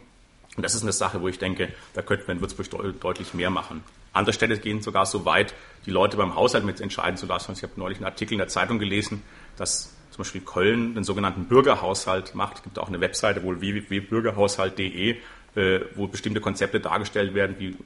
[0.56, 3.50] Und das ist eine Sache, wo ich denke, da könnten wir in Würzburg deutlich mehr
[3.50, 3.84] machen.
[4.12, 5.54] Andere Städte gehen sogar so weit,
[5.86, 7.52] die Leute beim Haushalt mit entscheiden zu lassen.
[7.52, 9.22] Ich habe neulich einen Artikel in der Zeitung gelesen,
[9.56, 12.56] dass zum Beispiel Köln den sogenannten Bürgerhaushalt macht.
[12.56, 15.16] Es gibt auch eine Webseite, wohl www.bürgerhaushalt.de,
[15.54, 17.76] äh, wo bestimmte Konzepte dargestellt werden, wie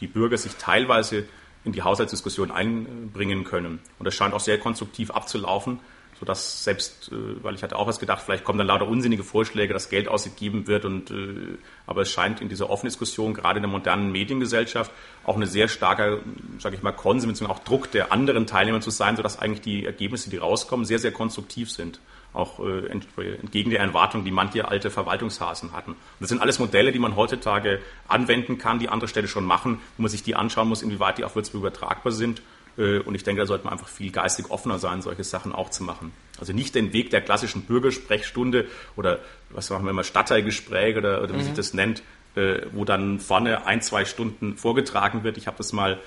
[0.00, 1.24] die Bürger sich teilweise
[1.64, 3.80] in die Haushaltsdiskussion einbringen können.
[3.98, 5.80] Und das scheint auch sehr konstruktiv abzulaufen
[6.22, 9.74] sodass selbst, äh, weil ich hatte auch was gedacht, vielleicht kommen dann lauter unsinnige Vorschläge,
[9.74, 13.64] dass Geld ausgegeben wird und äh, aber es scheint in dieser offenen Diskussion, gerade in
[13.64, 14.92] der modernen Mediengesellschaft,
[15.24, 16.18] auch eine sehr starker,
[16.60, 20.30] sage ich mal, Konsum, auch Druck der anderen Teilnehmer zu sein, sodass eigentlich die Ergebnisse,
[20.30, 21.98] die rauskommen, sehr, sehr konstruktiv sind.
[22.34, 25.96] Auch äh, entgegen der Erwartung, die manche alte Verwaltungshasen hatten.
[26.20, 30.02] Das sind alles Modelle, die man heutzutage anwenden kann, die andere Städte schon machen, wo
[30.02, 32.42] man sich die anschauen muss, inwieweit die auf Würzburg übertragbar sind.
[32.76, 35.70] Äh, und ich denke, da sollte man einfach viel geistig offener sein, solche Sachen auch
[35.70, 36.12] zu machen.
[36.38, 41.34] Also nicht den Weg der klassischen Bürgersprechstunde oder was machen wir immer, Stadtteilgespräch oder, oder
[41.34, 41.44] wie mhm.
[41.44, 42.02] sich das nennt,
[42.34, 45.36] äh, wo dann vorne ein, zwei Stunden vorgetragen wird.
[45.36, 45.98] Ich habe das mal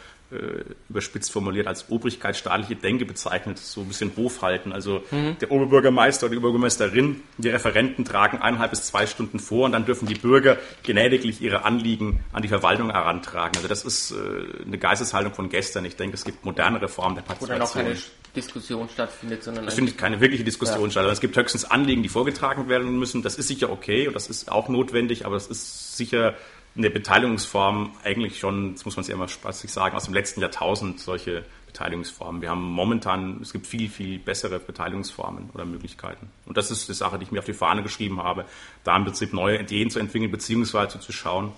[0.90, 4.72] überspitzt formuliert als obrigkeitsstaatliche Denke bezeichnet, so ein bisschen Hofhalten.
[4.72, 5.38] Also mhm.
[5.40, 9.86] der Oberbürgermeister oder die Bürgermeisterin, die Referenten tragen eineinhalb bis zwei Stunden vor und dann
[9.86, 13.58] dürfen die Bürger gnädiglich ihre Anliegen an die Verwaltung herantragen.
[13.58, 15.86] Also das ist äh, eine Geisteshaltung von gestern.
[15.86, 17.62] Ich denke, es gibt modernere Formen der Partizipation.
[17.62, 17.96] Oder noch keine
[18.36, 20.92] Diskussion stattfindet, sondern es findet keine wirkliche Diskussion ja.
[20.92, 21.04] statt.
[21.04, 23.22] Also es gibt höchstens Anliegen, die vorgetragen werden müssen.
[23.22, 26.36] Das ist sicher okay und das ist auch notwendig, aber das ist sicher
[26.78, 31.00] eine Beteiligungsform eigentlich schon, das muss man sich immer spaßig sagen, aus dem letzten Jahrtausend
[31.00, 32.42] solche Beteiligungsformen.
[32.42, 36.30] Wir haben momentan, es gibt viel, viel bessere Beteiligungsformen oder Möglichkeiten.
[36.46, 38.46] Und das ist die Sache, die ich mir auf die Fahne geschrieben habe,
[38.84, 41.54] da im Prinzip neue Ideen zu entwickeln, beziehungsweise zu schauen,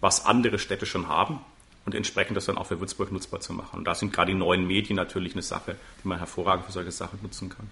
[0.00, 1.40] was andere Städte schon haben
[1.84, 3.78] und entsprechend das dann auch für Würzburg nutzbar zu machen.
[3.78, 6.92] Und da sind gerade die neuen Medien natürlich eine Sache, die man hervorragend für solche
[6.92, 7.68] Sachen nutzen kann.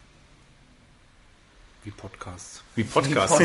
[1.86, 2.64] Wie Podcasts.
[2.74, 3.40] Wie Podcasts.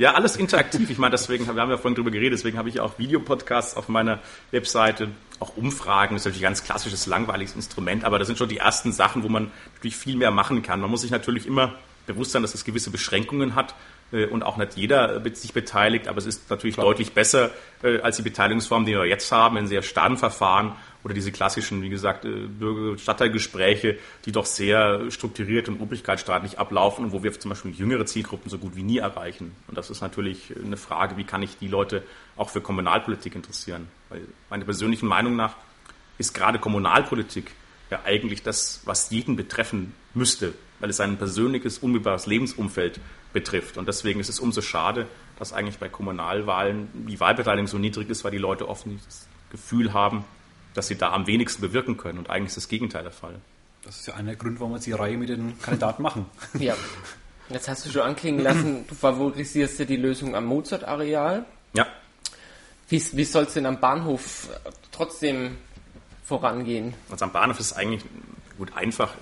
[0.00, 0.90] ja, alles interaktiv.
[0.90, 3.88] Ich meine, deswegen, wir haben ja vorhin drüber geredet, deswegen habe ich auch Videopodcasts auf
[3.88, 4.18] meiner
[4.50, 8.48] Webseite, auch Umfragen, das ist natürlich ein ganz klassisches, langweiliges Instrument, aber das sind schon
[8.48, 10.80] die ersten Sachen, wo man natürlich viel mehr machen kann.
[10.80, 11.76] Man muss sich natürlich immer
[12.08, 13.76] bewusst sein, dass es gewisse Beschränkungen hat
[14.10, 16.86] äh, und auch nicht jeder sich beteiligt, aber es ist natürlich Klar.
[16.86, 17.52] deutlich besser
[17.84, 20.72] äh, als die Beteiligungsform, die wir jetzt haben, in sehr starren Verfahren
[21.04, 27.12] oder diese klassischen, wie gesagt, äh, Bürger-Stadtteilgespräche, die doch sehr strukturiert und obrigkeitsstaatlich ablaufen und
[27.12, 29.54] wo wir zum Beispiel jüngere Zielgruppen so gut wie nie erreichen.
[29.68, 32.02] Und das ist natürlich eine Frage, wie kann ich die Leute
[32.36, 33.88] auch für Kommunalpolitik interessieren?
[34.08, 35.56] Weil meiner persönlichen Meinung nach
[36.18, 37.52] ist gerade Kommunalpolitik
[37.90, 43.00] ja eigentlich das, was jeden betreffen müsste, weil es sein persönliches, unmittelbares Lebensumfeld
[43.32, 43.78] betrifft.
[43.78, 45.06] Und deswegen ist es umso schade,
[45.38, 49.28] dass eigentlich bei Kommunalwahlen die Wahlbeteiligung so niedrig ist, weil die Leute oft nicht das
[49.50, 50.24] Gefühl haben,
[50.74, 52.18] dass sie da am wenigsten bewirken können.
[52.18, 53.36] Und eigentlich ist das Gegenteil der Fall.
[53.84, 56.26] Das ist ja einer der Gründe, warum wir jetzt die Reihe mit den Kandidaten machen.
[56.58, 56.74] Ja.
[57.50, 61.46] Jetzt hast du schon anklingen lassen, du favorisierst ja die Lösung am Mozart-Areal.
[61.72, 61.86] Ja.
[62.90, 64.50] Wie, wie soll es denn am Bahnhof
[64.92, 65.56] trotzdem
[66.24, 66.92] vorangehen?
[67.10, 68.04] Also am Bahnhof ist es eigentlich
[68.58, 69.14] gut einfach.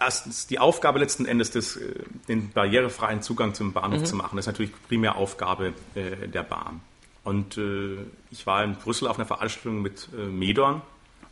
[0.00, 1.94] Erstens, die Aufgabe letzten Endes, des, äh,
[2.28, 4.06] den barrierefreien Zugang zum Bahnhof mhm.
[4.06, 6.80] zu machen, ist natürlich primär Aufgabe äh, der Bahn.
[7.26, 7.96] Und äh,
[8.30, 10.80] ich war in Brüssel auf einer Veranstaltung mit äh, Medorn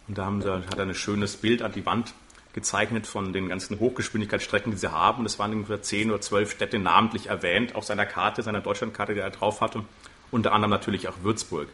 [0.08, 2.14] und da haben sie, hat er ein schönes Bild an die Wand
[2.52, 5.20] gezeichnet von den ganzen Hochgeschwindigkeitsstrecken, die sie haben.
[5.20, 9.14] Und es waren ungefähr zehn oder zwölf Städte namentlich erwähnt auf seiner Karte, seiner Deutschlandkarte,
[9.14, 9.84] die er drauf hatte.
[10.32, 11.68] Unter anderem natürlich auch Würzburg.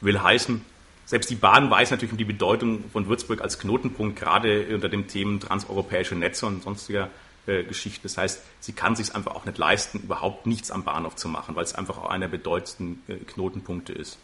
[0.00, 0.64] Will heißen,
[1.06, 5.06] selbst die Bahn weiß natürlich um die Bedeutung von Würzburg als Knotenpunkt, gerade unter dem
[5.06, 7.08] Themen transeuropäische Netze und sonstiger
[7.46, 7.64] äh.
[8.02, 11.56] Das heißt, sie kann sich einfach auch nicht leisten, überhaupt nichts am Bahnhof zu machen,
[11.56, 14.18] weil es einfach auch einer der bedeutendsten äh, Knotenpunkte ist.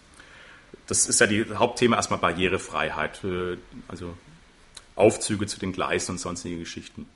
[0.86, 3.56] Das ist ja die Hauptthema erstmal Barrierefreiheit, äh,
[3.88, 4.14] also
[4.94, 7.06] Aufzüge zu den Gleisen und sonstige Geschichten.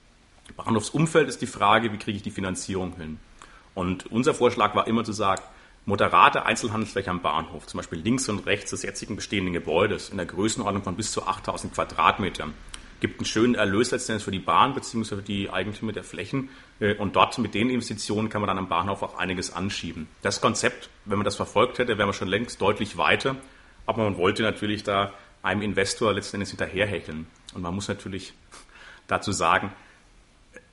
[0.56, 3.18] Bahnhofsumfeld ist die Frage, wie kriege ich die Finanzierung hin?
[3.74, 5.42] Und unser Vorschlag war immer zu sagen,
[5.86, 10.26] moderate Einzelhandelsfläche am Bahnhof, zum Beispiel links und rechts des jetzigen bestehenden Gebäudes, in der
[10.26, 12.54] Größenordnung von bis zu 8000 Quadratmetern,
[13.00, 15.16] gibt einen schönen Erlös letztendlich für die Bahn bzw.
[15.16, 16.50] für die Eigentümer der Flächen.
[16.78, 20.08] Äh, und dort mit den Investitionen kann man dann am Bahnhof auch einiges anschieben.
[20.22, 23.36] Das Konzept, wenn man das verfolgt hätte, wären wir schon längst deutlich weiter.
[23.86, 27.26] Aber man wollte natürlich da einem Investor letztendlich hinterherhecheln.
[27.54, 28.34] Und man muss natürlich
[29.06, 29.72] dazu sagen,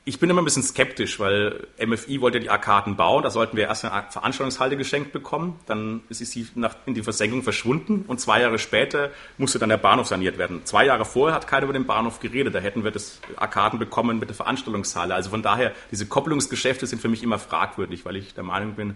[0.08, 3.24] ich bin immer ein bisschen skeptisch, weil MFI wollte die Arkaden bauen.
[3.24, 5.60] Da sollten wir erst eine Veranstaltungshalle geschenkt bekommen.
[5.66, 9.76] Dann ist sie nach, in die Versenkung verschwunden und zwei Jahre später musste dann der
[9.76, 10.62] Bahnhof saniert werden.
[10.64, 12.56] Zwei Jahre vorher hat keiner über den Bahnhof geredet.
[12.56, 15.14] Da hätten wir das Arkaden bekommen mit der Veranstaltungshalle.
[15.14, 18.96] Also von daher, diese Kopplungsgeschäfte sind für mich immer fragwürdig, weil ich der Meinung bin,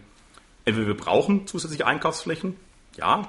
[0.64, 2.56] entweder wir brauchen zusätzliche Einkaufsflächen.
[2.96, 3.28] Ja,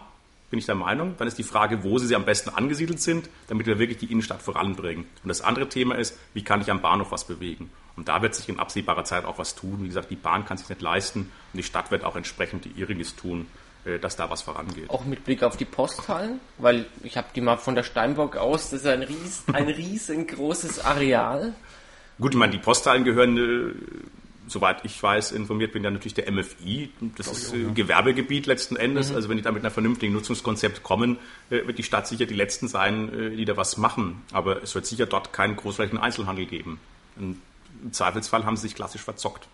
[0.53, 1.15] bin ich der Meinung.
[1.17, 4.12] Dann ist die Frage, wo sie, sie am besten angesiedelt sind, damit wir wirklich die
[4.12, 5.07] Innenstadt voranbringen.
[5.23, 7.71] Und das andere Thema ist, wie kann ich am Bahnhof was bewegen?
[7.97, 9.79] Und da wird sich in absehbarer Zeit auch was tun.
[9.81, 12.69] Wie gesagt, die Bahn kann sich nicht leisten und die Stadt wird auch entsprechend die
[12.69, 13.47] ihriges tun,
[13.87, 14.91] äh, dass da was vorangeht.
[14.91, 18.69] Auch mit Blick auf die Posthallen, weil ich habe die mal von der Steinbock aus,
[18.69, 21.55] das ist ein, ries, ein riesengroßes Areal.
[22.21, 23.75] Gut, ich meine, die Posthallen gehören äh,
[24.46, 26.90] soweit ich weiß, informiert bin, ja natürlich der MFI.
[27.16, 27.70] Das Glaube ist auch, ja.
[27.70, 29.11] Gewerbegebiet letzten Endes.
[29.11, 29.16] Mhm.
[29.16, 31.18] Also wenn die da mit einer vernünftigen Nutzungskonzept kommen,
[31.50, 34.22] äh, wird die Stadt sicher die Letzten sein, äh, die da was machen.
[34.33, 36.81] Aber es wird sicher dort keinen großflächigen Einzelhandel geben.
[37.16, 37.40] Und
[37.83, 39.48] Im Zweifelsfall haben sie sich klassisch verzockt.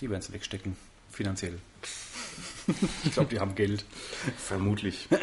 [0.00, 0.76] Die werden es wegstecken,
[1.10, 1.58] finanziell.
[3.04, 3.84] ich glaube, die haben Geld.
[4.38, 5.08] Vermutlich.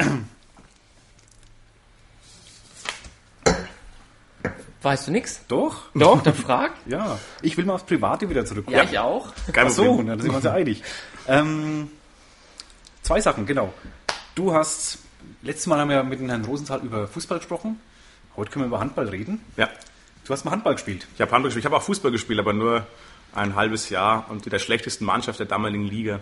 [4.87, 5.41] Weißt du nichts?
[5.49, 5.81] Doch.
[5.93, 6.71] Doch, dann frag.
[6.85, 8.77] ja, ich will mal aufs Private wieder zurückkommen.
[8.77, 9.33] Ja, ich auch.
[9.51, 10.81] Kein Ach so, dann sind wir uns ja einig.
[11.27, 11.89] Ähm,
[13.01, 13.73] zwei Sachen, genau.
[14.33, 14.99] Du hast,
[15.41, 17.81] letztes Mal haben wir mit Herrn Rosenthal über Fußball gesprochen.
[18.37, 19.43] Heute können wir über Handball reden.
[19.57, 19.67] Ja.
[20.23, 21.05] Du hast mal Handball gespielt.
[21.15, 21.63] Ich habe Handball gespielt.
[21.63, 22.87] Ich habe auch Fußball gespielt, aber nur
[23.35, 26.21] ein halbes Jahr und in der schlechtesten Mannschaft der damaligen Liga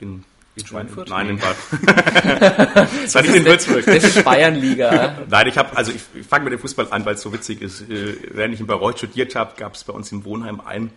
[0.00, 0.24] in
[0.56, 1.10] In Schweinfurt?
[1.10, 1.54] Nein, in Bad.
[3.02, 3.84] das war nicht in Würzburg.
[3.84, 5.18] Das ist Bayernliga.
[5.28, 7.60] Nein, ich habe, also ich, ich fange mit dem Fußball an, weil es so witzig
[7.60, 7.82] ist.
[7.82, 10.90] Äh, während ich in Bayreuth studiert habe, gab es bei uns im Wohnheim einen,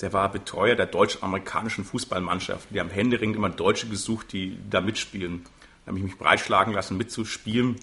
[0.00, 2.68] der war Betreuer der deutsch-amerikanischen Fußballmannschaft.
[2.70, 5.44] Die haben händeringend immer Deutsche gesucht, die da mitspielen.
[5.84, 7.76] Da habe ich mich breitschlagen lassen, mitzuspielen.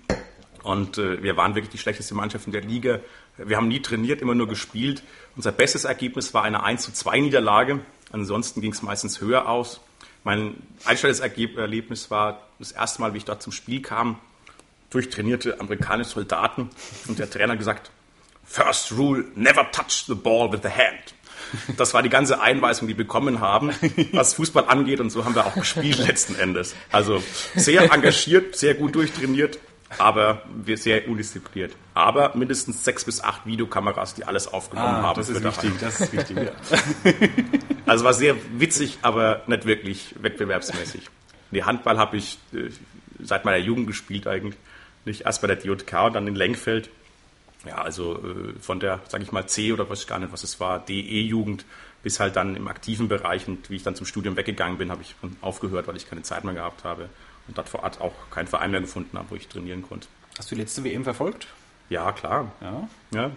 [0.64, 3.02] Und äh, wir waren wirklich die schlechteste Mannschaft in der Liga.
[3.38, 5.04] Wir haben nie trainiert, immer nur gespielt.
[5.36, 7.82] Unser bestes Ergebnis war eine 1 zu 2 Niederlage.
[8.12, 9.80] Ansonsten ging es meistens höher aus.
[10.24, 10.56] Mein
[10.86, 14.20] Einstellungserlebnis war das erste Mal, wie ich dort zum Spiel kam,
[14.90, 16.70] durchtrainierte amerikanische Soldaten
[17.08, 17.92] und der Trainer gesagt,
[18.44, 21.14] First rule, never touch the ball with the hand.
[21.78, 23.72] Das war die ganze Einweisung, die wir bekommen haben,
[24.12, 26.76] was Fußball angeht und so haben wir auch gespielt letzten Endes.
[26.92, 27.24] Also
[27.56, 29.60] sehr engagiert, sehr gut durchtrainiert,
[29.98, 31.76] aber wir sehr undiszipliniert.
[31.94, 35.18] Aber mindestens sechs bis acht Videokameras, die alles aufgenommen Ah, haben.
[35.20, 36.52] das ist wichtig, das ist wichtig, ja.
[37.86, 41.10] Also war sehr witzig, aber nicht wirklich wettbewerbsmäßig.
[41.52, 42.70] Nee, Handball habe ich äh,
[43.20, 44.56] seit meiner Jugend gespielt eigentlich.
[45.06, 46.90] Nicht erst bei der DJK und dann in Lenkfeld.
[47.66, 50.44] Ja, also äh, von der, sage ich mal, C oder weiß ich gar nicht, was
[50.44, 51.66] es war, DE-Jugend
[52.04, 55.02] bis halt dann im aktiven Bereich und wie ich dann zum Studium weggegangen bin, habe
[55.02, 57.10] ich aufgehört, weil ich keine Zeit mehr gehabt habe
[57.50, 60.08] und dort vor Ort auch keinen Verein mehr gefunden habe, wo ich trainieren konnte.
[60.38, 61.48] Hast du die letzte WM verfolgt?
[61.90, 62.52] Ja, klar.
[62.62, 62.88] Ja.
[63.14, 63.32] Ja,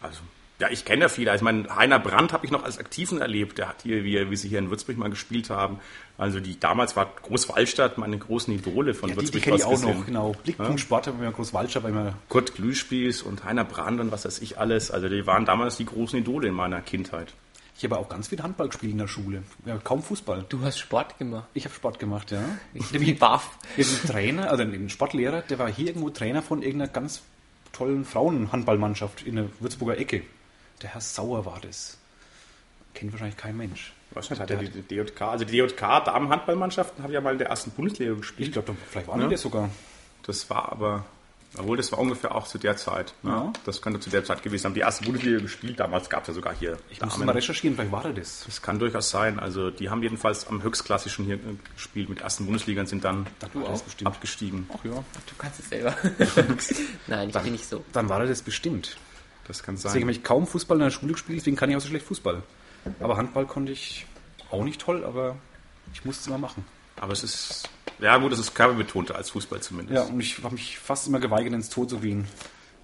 [0.00, 0.20] also,
[0.60, 1.30] ja, ich kenne ja viele.
[1.32, 3.58] Also, ich meine, Heiner Brandt habe ich noch als Aktiven erlebt.
[3.58, 5.80] Der hat hier, wie, wie sie hier in Würzburg mal gespielt haben.
[6.16, 9.42] Also, die damals war Großwallstadt meine großen Idole von Ja, die, die Würzburg.
[9.42, 9.98] kenne ich auch gesehen.
[9.98, 10.32] noch, genau.
[10.44, 14.38] Blickpunkt Sport haben wir Großwaldstadt, weil wir Kurt Glühspieß und Heiner Brandt und was weiß
[14.38, 14.90] ich alles.
[14.90, 17.34] Also, die waren damals die großen Idole in meiner Kindheit.
[17.78, 19.42] Ich habe auch ganz viel Handball gespielt in der Schule.
[19.66, 20.46] Ja, kaum Fußball.
[20.48, 21.46] Du hast Sport gemacht.
[21.52, 22.42] Ich habe Sport gemacht, ja.
[22.72, 23.50] Ich bin baff.
[23.76, 27.22] Wir haben einen Trainer, also einen Sportlehrer, der war hier irgendwo Trainer von irgendeiner ganz
[27.72, 30.22] tollen Frauenhandballmannschaft in der Würzburger Ecke.
[30.82, 31.98] Der Herr Sauer war das.
[32.94, 33.92] Kennt wahrscheinlich kein Mensch.
[34.12, 35.20] Was hat der die, die DJK?
[35.22, 38.48] Also, die DJK Damenhandballmannschaften habe ich ja mal in der ersten Bundesliga gespielt.
[38.48, 39.26] Ich glaube, vielleicht war Ja.
[39.26, 39.68] der sogar.
[40.22, 41.04] Das war aber,
[41.58, 43.14] obwohl das war ungefähr auch zu der Zeit.
[43.22, 43.30] Ne?
[43.30, 43.52] Ja.
[43.64, 44.74] Das könnte zu der Zeit gewesen sein.
[44.74, 47.92] Die erste Bundesliga gespielt, damals gab es ja sogar hier Ich muss mal recherchieren, vielleicht
[47.92, 48.44] war er das.
[48.46, 49.38] Das kann durchaus sein.
[49.38, 51.38] Also die haben jedenfalls am höchstklassischen hier äh,
[51.74, 54.08] gespielt mit ersten Bundesliga und sind dann Du auch bestimmt.
[54.08, 54.68] abgestiegen.
[54.72, 54.92] Ach ja.
[54.92, 55.94] Du kannst es selber.
[57.06, 57.84] Nein, ich bin nicht so.
[57.92, 58.96] Dann war er das bestimmt.
[59.46, 60.02] Das kann Deswegen sein.
[60.02, 62.42] habe ich kaum Fußball in der Schule gespielt, deswegen kann ich auch so schlecht Fußball.
[63.00, 64.06] Aber Handball konnte ich
[64.50, 65.36] auch nicht toll, aber
[65.92, 66.64] ich musste es immer machen.
[67.00, 67.68] Aber es ist,
[68.00, 69.94] ja gut, es ist körperbetonter als Fußball zumindest.
[69.94, 72.26] Ja, und ich habe mich fast immer geweigert, ins Tor zu gehen.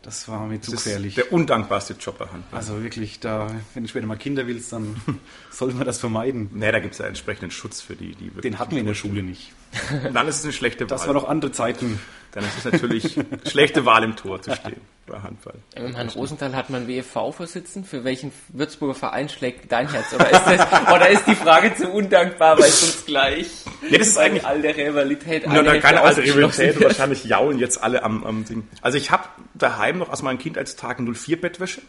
[0.03, 1.15] Das war mir zu gefährlich.
[1.15, 2.59] der undankbarste Job bei Handball.
[2.59, 4.97] Also wirklich, da, wenn du später mal Kinder willst, dann
[5.51, 6.51] sollte man das vermeiden.
[6.53, 8.31] Nee, da gibt es ja entsprechenden Schutz für die, die.
[8.31, 9.53] Den hatten wir in der Schule nicht.
[10.13, 10.99] Dann ist es eine schlechte Wahl.
[10.99, 12.01] Das war noch andere Zeiten.
[12.33, 15.55] Dann ist es natürlich schlechte Wahl im Tor zu stehen bei Handball.
[15.75, 17.89] Im Herrn Rosenthal hat man WFV-Vorsitzenden.
[17.89, 20.13] Für welchen Würzburger Verein schlägt dein Herz?
[20.15, 23.49] Oder ist, das, oder ist die Frage zu undankbar, weil es uns gleich
[23.91, 26.81] Nee, das ist eigentlich eine alte Rivalität eine keine Hälfte alte Rivalität.
[26.81, 28.69] Wahrscheinlich jaulen jetzt alle am, am Ding.
[28.81, 31.83] Also ich habe daheim noch aus meinen Kindheitstagen 04 Bettwäsche.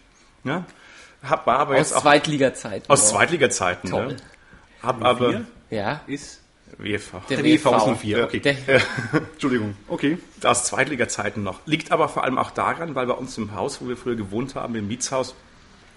[0.44, 0.66] Ja?
[1.24, 2.90] Hab, war aber Aus jetzt auch Zweitliga-Zeiten.
[2.92, 3.10] aus.
[3.10, 3.90] Zweitliga-Zeiten.
[3.90, 4.08] Toll.
[4.08, 4.18] Ne?
[4.82, 6.02] Hab aber Ja.
[6.08, 6.43] Ist
[6.78, 7.28] WFV.
[7.30, 7.96] Der der WV WV.
[7.96, 8.24] 04.
[8.24, 8.40] Okay.
[8.40, 8.56] Der,
[9.34, 9.76] Entschuldigung.
[9.88, 10.18] Okay.
[10.44, 11.66] aus Zweitliga-Zeiten noch.
[11.66, 14.56] Liegt aber vor allem auch daran, weil bei uns im Haus, wo wir früher gewohnt
[14.56, 15.36] haben, im Mietshaus,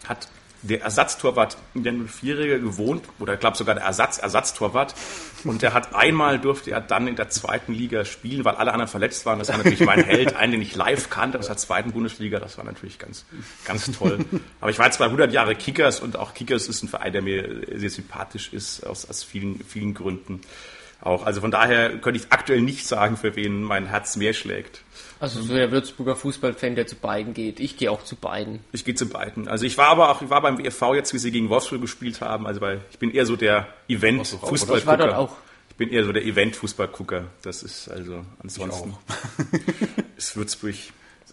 [0.06, 0.28] hat
[0.66, 4.94] der Ersatztorwart der 04 gewohnt, oder ich glaube sogar der Ersatz, Ersatztorwart.
[5.44, 8.90] Und der hat einmal durfte er dann in der zweiten Liga spielen, weil alle anderen
[8.90, 9.38] verletzt waren.
[9.38, 12.40] Das war natürlich mein Held, einen, den ich live kannte aus der zweiten Bundesliga.
[12.40, 13.24] Das war natürlich ganz,
[13.64, 14.24] ganz toll.
[14.60, 17.22] Aber ich war jetzt bei 100 Jahre Kickers und auch Kickers ist ein Verein, der
[17.22, 20.40] mir sehr sympathisch ist, aus, aus vielen, vielen Gründen.
[21.00, 21.26] Auch.
[21.26, 24.82] Also von daher könnte ich aktuell nicht sagen, für wen mein Herz mehr schlägt.
[25.18, 27.58] Also so der Würzburger Fußballfan, der zu beiden geht.
[27.60, 28.60] Ich gehe auch zu beiden.
[28.72, 29.48] Ich gehe zu beiden.
[29.48, 32.20] Also ich war aber auch, ich war beim WFV jetzt, wie sie gegen Wolfsburg gespielt
[32.20, 32.46] haben.
[32.46, 34.78] Also weil ich bin eher so der Event-Fußballgucker.
[34.78, 35.36] Ich war dort auch.
[35.70, 37.24] Ich bin eher so der Event-Fußballgucker.
[37.42, 38.96] Das ist also ansonsten
[40.16, 40.74] ist Würzburg.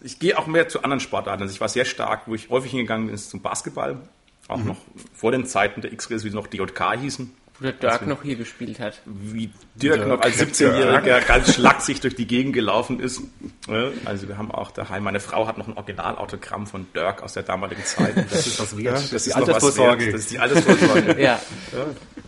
[0.02, 1.42] Ich gehe auch mehr zu anderen Sportarten.
[1.42, 4.00] Also ich war sehr stark, wo ich häufig hingegangen bin, ist zum Basketball.
[4.48, 4.76] Auch noch
[5.14, 7.34] vor den Zeiten der X-Rays, wie sie noch DJK hießen.
[7.60, 9.00] Wo der Dirk noch hier gespielt hat.
[9.04, 10.08] Wie Dirk Dirk.
[10.08, 13.22] noch als 17-Jähriger ganz schlaksig durch die Gegend gelaufen ist.
[13.68, 17.34] Ja, Also wir haben auch daheim, meine Frau hat noch ein Originalautogramm von Dirk aus
[17.34, 18.16] der damaligen Zeit.
[18.30, 18.84] Das ist was wert.
[18.84, 20.04] Ja, Das ist die noch was Altersvorsorge.
[20.06, 20.14] wert.
[20.14, 21.16] Das ist die Altersvorsorge.
[21.22, 21.40] Ja.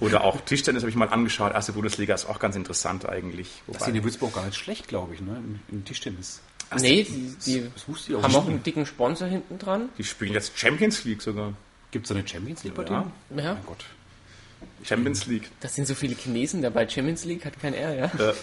[0.01, 1.53] Oder auch Tischtennis habe ich mal angeschaut.
[1.55, 3.63] Erste Bundesliga ist auch ganz interessant eigentlich.
[3.67, 5.43] Das ist in Würzburg gar nicht schlecht, glaube ich, ne?
[5.73, 6.41] Im, Tischtennis.
[6.81, 9.89] Nee, die, die Das wusste ich auch haben auch einen dicken Sponsor hinten dran.
[9.99, 11.53] die spielen jetzt Champions League sogar.
[11.93, 13.05] Gibt es eine Champions League bei Ja.
[13.31, 13.39] denen?
[13.45, 13.55] Ja.
[13.55, 13.85] Mein Gott.
[14.85, 15.51] Champions League.
[15.61, 16.89] Das sind so viele Chinesen dabei.
[16.89, 18.11] Champions League hat kein R, ja.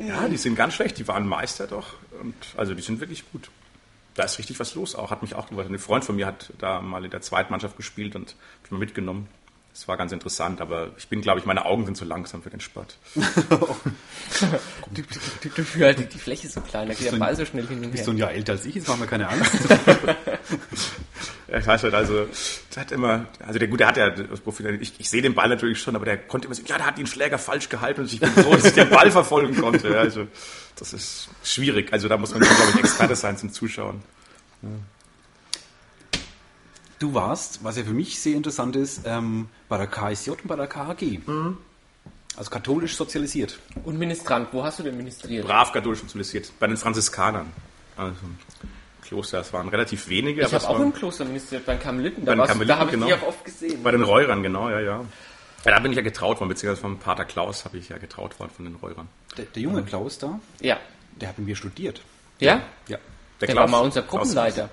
[0.00, 0.98] Ja, die sind ganz schlecht.
[0.98, 1.94] Die waren Meister doch.
[2.20, 3.50] Und also die sind wirklich gut.
[4.14, 5.10] Da ist richtig was los auch.
[5.10, 5.70] Hat mich auch gewundert.
[5.70, 8.78] Ein Freund von mir hat da mal in der zweiten Mannschaft gespielt und mich mal
[8.78, 9.28] mitgenommen.
[9.72, 12.50] Das war ganz interessant, aber ich bin, glaube ich, meine Augen sind zu langsam für
[12.50, 12.98] den Sport.
[13.14, 13.22] Du,
[15.02, 17.46] du, du, du halt die, die Fläche ist so klein, da geht der Ball so
[17.46, 18.04] schnell hin und Bist her.
[18.04, 19.52] du ein Jahr älter als ich, jetzt machen wir keine Angst.
[21.52, 22.26] Ja, ich weiß halt, also,
[22.74, 25.50] der hat immer, also der Gute hat ja das Profil, ich, ich sehe den Ball
[25.50, 28.12] natürlich schon, aber der konnte immer sagen, ja, der hat den Schläger falsch gehalten und
[28.12, 29.90] ich bin froh, dass ich den Ball verfolgen konnte.
[29.90, 30.26] Ja, also,
[30.76, 31.92] das ist schwierig.
[31.92, 34.02] Also, da muss man, glaube ich, Experte sein zum Zuschauen.
[37.02, 40.54] Du warst, was ja für mich sehr interessant ist, ähm, bei der KSJ und bei
[40.54, 41.18] der KHG.
[42.36, 43.58] Also katholisch sozialisiert.
[43.84, 45.44] Und Ministrant, wo hast du denn ministriert?
[45.44, 46.52] Brav katholisch sozialisiert.
[46.60, 47.52] Bei den Franziskanern.
[47.96, 48.14] Also,
[49.02, 52.24] Kloster, es waren relativ wenige, Ich habe auch im Kloster ministriert, beim Karmeliten.
[52.24, 53.06] Bei Da, den warst- da Karmeliten, habe ich genau.
[53.06, 53.82] dich auch oft gesehen.
[53.82, 55.00] Bei den Reurern, genau, ja, ja.
[55.00, 55.04] ja
[55.72, 58.52] da bin ich ja getraut worden, beziehungsweise vom Pater Klaus habe ich ja getraut worden
[58.54, 59.08] von den Reurern.
[59.36, 60.78] Der, der junge Klaus da, Ja.
[61.20, 62.00] der hat mit mir studiert.
[62.38, 62.62] Ja?
[62.86, 62.98] Ja.
[63.40, 64.70] Der, Der war mal unser Gruppenleiter.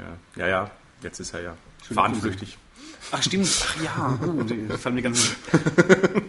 [0.00, 0.70] Ja, ja, ja,
[1.02, 1.56] jetzt ist er ja
[1.94, 2.56] fahnenflüchtig.
[3.12, 5.34] Ach stimmt, ach ja, oh, da fallen mir die ganzen,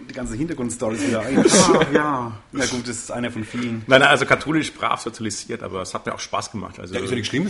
[0.09, 1.37] die ganze Hintergrundstories wieder ein.
[1.39, 2.31] Ah, ja.
[2.53, 3.83] Na gut, das ist einer von vielen.
[3.87, 6.79] Nein, nein, also katholisch brav sozialisiert, aber es hat mir auch Spaß gemacht.
[6.79, 7.45] Also, Ja, ist ja nicht schlimm,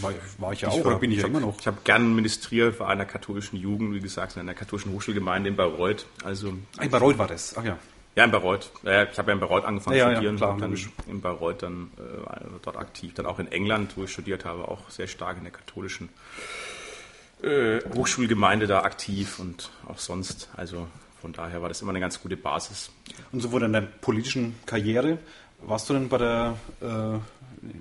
[0.00, 1.58] war, war ich ja auch, ich oder bin ich ja immer noch.
[1.60, 5.56] Ich habe gern ministriert bei einer katholischen Jugend, wie gesagt, in einer katholischen Hochschulgemeinde in
[5.56, 6.06] Bayreuth.
[6.24, 7.78] Also Ein Bayreuth war das, ach ja.
[8.16, 8.70] Ja, in Bayreuth.
[8.84, 10.88] Ja, ich habe ja in Bayreuth angefangen Ja, zu ja, studieren, klar, hab dann logisch.
[11.08, 14.88] in Bayreuth dann äh, dort aktiv, dann auch in England, wo ich studiert habe, auch
[14.88, 16.08] sehr stark in der katholischen
[17.42, 20.48] äh, Hochschulgemeinde da aktiv und auch sonst.
[20.56, 20.86] Also
[21.20, 22.90] von daher war das immer eine ganz gute Basis.
[23.32, 25.18] Und so wurde in der politischen Karriere,
[25.62, 27.18] warst du denn bei der, äh,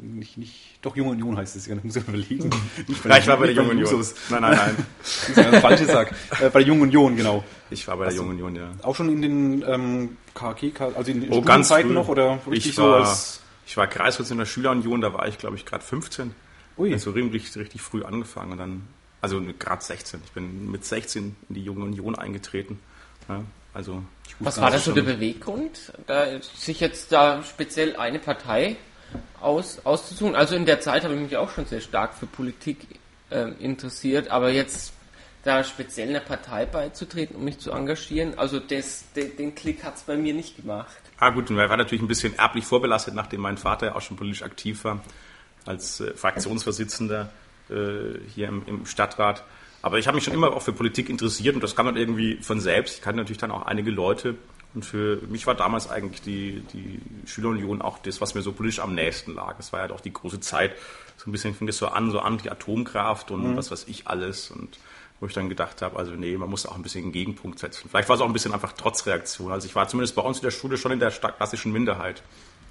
[0.01, 2.49] nicht, nicht, doch Junge Union heißt es, ja, das muss ich überlegen.
[2.87, 3.85] Nicht Ja, ich war bei der Jungen Union.
[3.91, 4.15] Jusos.
[4.29, 4.75] Nein, nein, nein.
[5.01, 6.11] Das ist ja ein falsches Sag.
[6.11, 7.43] Äh, bei der Jungen Union, genau.
[7.69, 8.71] Ich war bei der Jungen Union, ja.
[8.83, 11.83] Auch schon in den ähm, KK, also in den Oh, ganz früh.
[11.85, 15.37] noch oder richtig ich so war, als ich war Kreisvorsitzender der Schülerunion, da war ich,
[15.37, 16.33] glaube ich, gerade 15.
[16.77, 16.91] Ui.
[16.91, 18.87] Also richtig, richtig früh angefangen und dann,
[19.21, 20.21] also gerade 16.
[20.25, 22.79] Ich bin mit 16 in die Junge Union eingetreten.
[23.29, 23.43] Ja,
[23.73, 24.03] also
[24.39, 28.75] Was war das so der Beweggrund, da sich jetzt da speziell eine Partei
[29.39, 30.35] aus, auszusuchen?
[30.35, 32.79] Also in der Zeit habe ich mich auch schon sehr stark für Politik
[33.31, 34.93] ähm, interessiert, aber jetzt
[35.43, 39.97] da speziell einer Partei beizutreten, um mich zu engagieren, also das, den, den Klick hat
[39.97, 40.97] es bei mir nicht gemacht.
[41.17, 44.01] Ah gut, und er war natürlich ein bisschen erblich vorbelastet, nachdem mein Vater ja auch
[44.01, 45.03] schon politisch aktiv war,
[45.65, 47.29] als äh, Fraktionsvorsitzender
[47.69, 49.43] äh, hier im, im Stadtrat.
[49.81, 52.37] Aber ich habe mich schon immer auch für Politik interessiert und das kam dann irgendwie
[52.37, 52.95] von selbst.
[52.95, 54.35] Ich kannte natürlich dann auch einige Leute
[54.73, 58.79] und für mich war damals eigentlich die, die Schülerunion auch das, was mir so politisch
[58.79, 59.55] am nächsten lag.
[59.59, 60.75] Es war ja doch die große Zeit,
[61.17, 64.79] so ein bisschen fing das so an, so Anti-Atomkraft und was weiß ich alles und
[65.19, 67.87] wo ich dann gedacht habe, also nee, man muss auch ein bisschen einen Gegenpunkt setzen.
[67.89, 69.51] Vielleicht war es auch ein bisschen einfach Trotzreaktion.
[69.51, 72.21] Also ich war zumindest bei uns in der Schule schon in der klassischen Minderheit.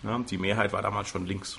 [0.03, 1.59] Ja, die Mehrheit war damals schon links.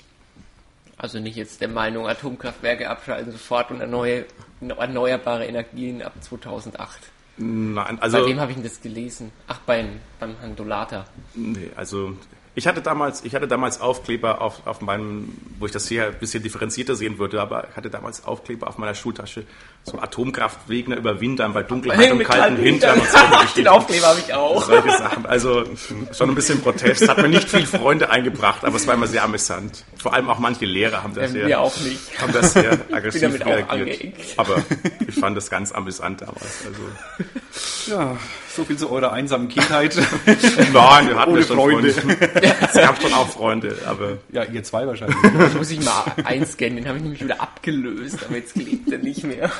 [0.96, 4.24] Also nicht jetzt der Meinung, Atomkraftwerke abschalten sofort und erneuer,
[4.60, 7.10] erneuerbare Energien ab 2008.
[7.36, 9.32] Nein, Bei also, wem habe ich denn das gelesen?
[9.48, 11.06] Ach, beim, beim Herrn Dolata.
[11.34, 12.16] nee, also
[12.56, 16.14] ich hatte damals, ich hatte damals Aufkleber auf, auf meinem, wo ich das hier ein
[16.18, 19.44] bisschen differenzierter sehen würde, aber ich hatte damals Aufkleber auf meiner Schultasche,
[19.82, 23.18] so Atomkraftwegner überwintern bei Dunkelheit und Mit kalten Hintern und so.
[23.56, 24.64] Den Aufkleber habe ich auch.
[24.66, 25.26] solche Sachen.
[25.26, 25.64] Also
[26.12, 27.08] schon ein bisschen Protest.
[27.08, 29.84] Hat mir nicht viel Freunde eingebracht, aber es war immer sehr amüsant.
[29.96, 32.20] Vor allem auch manche Lehrer haben das Ja, sehr, wir auch nicht.
[32.22, 33.70] haben das sehr aggressiv damit auch reagiert.
[33.70, 34.34] angeeckt.
[34.38, 34.62] Aber
[35.06, 36.64] ich fand das ganz amüsant damals.
[36.66, 38.16] Also, Ja,
[38.54, 39.96] so viel zu eurer einsamen Kindheit.
[40.26, 41.92] nein, wir hatten Ohne ja schon Freunde.
[41.92, 42.30] Freunde.
[42.62, 45.16] Es gab schon auch Freunde, aber ja, ihr zwei wahrscheinlich.
[45.38, 48.98] Das muss ich mal einscannen, den habe ich nämlich wieder abgelöst, aber jetzt klebt er
[48.98, 49.50] nicht mehr.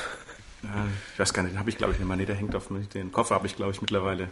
[0.63, 2.17] ja, ich weiß gar nicht, den habe ich glaube ich nicht mehr.
[2.17, 2.87] Nee, der hängt auf mich.
[2.89, 4.29] Den Koffer habe ich glaube ich mittlerweile.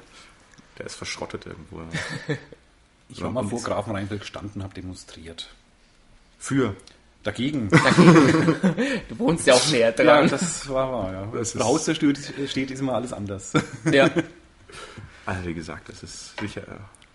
[0.79, 1.81] Der ist verschrottet irgendwo.
[3.09, 5.49] Ich war mal vor Grafen Rheinfeld gestanden, habe demonstriert.
[6.39, 6.75] Für.
[7.23, 7.69] Dagegen.
[9.07, 10.29] Du wohnst ja auch näher Ja, dran.
[10.29, 11.27] das war wahr, ja.
[11.31, 13.53] Das Haus der steht, steht, ist immer alles anders.
[13.91, 14.09] Ja.
[15.25, 16.63] Also wie gesagt, das ist sicher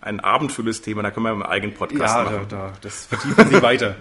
[0.01, 1.03] ein abendfüllendes Thema.
[1.03, 2.45] Da können wir einen eigenen Podcast Ja, da, machen.
[2.49, 3.95] da, das vertiefen Sie weiter.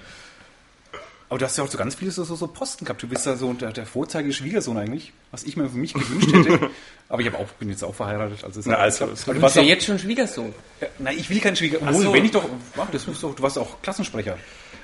[1.29, 3.03] Aber du hast ja auch so ganz viele so, so, Posten gehabt.
[3.03, 6.71] Du bist ja so der, der Vorzeige-Schwiegersohn eigentlich, was ich mir für mich gewünscht hätte.
[7.11, 8.45] Aber ich auch, bin jetzt auch verheiratet.
[8.45, 10.55] Also, Na, also, Du du warst bist ja auch, jetzt schon Schwiegersohn.
[10.99, 11.87] nein, ich will keinen Schwiegersohn.
[11.89, 12.13] Ach so.
[12.15, 14.39] wenn ich doch, ach, das bist doch, du warst auch Klassensprecher.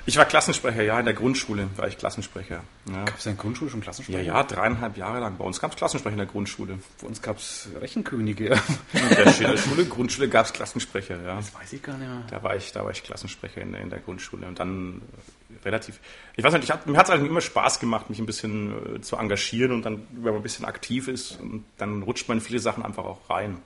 [0.07, 2.63] Ich war Klassensprecher, ja, in der Grundschule war ich Klassensprecher.
[2.87, 4.21] Ja, Gab es ja in der Grundschule schon ja, Klassensprecher?
[4.21, 5.37] ja dreieinhalb Jahre lang.
[5.37, 6.77] Bei uns gab es Klassensprecher in der Grundschule.
[7.01, 8.59] Bei uns gab es Rechenkönige.
[8.93, 11.37] In der Schule, Grundschule gab es Klassensprecher, ja.
[11.37, 12.23] Das weiß ich gar nicht mehr.
[12.29, 15.01] Da war ich, da war ich Klassensprecher in der, in der Grundschule und dann
[15.49, 15.99] äh, relativ.
[16.35, 18.97] Ich weiß nicht, ich hab, mir hat es eigentlich immer Spaß gemacht, mich ein bisschen
[18.97, 22.37] äh, zu engagieren und dann, wenn man ein bisschen aktiv ist, und dann rutscht man
[22.37, 23.57] in viele Sachen einfach auch rein.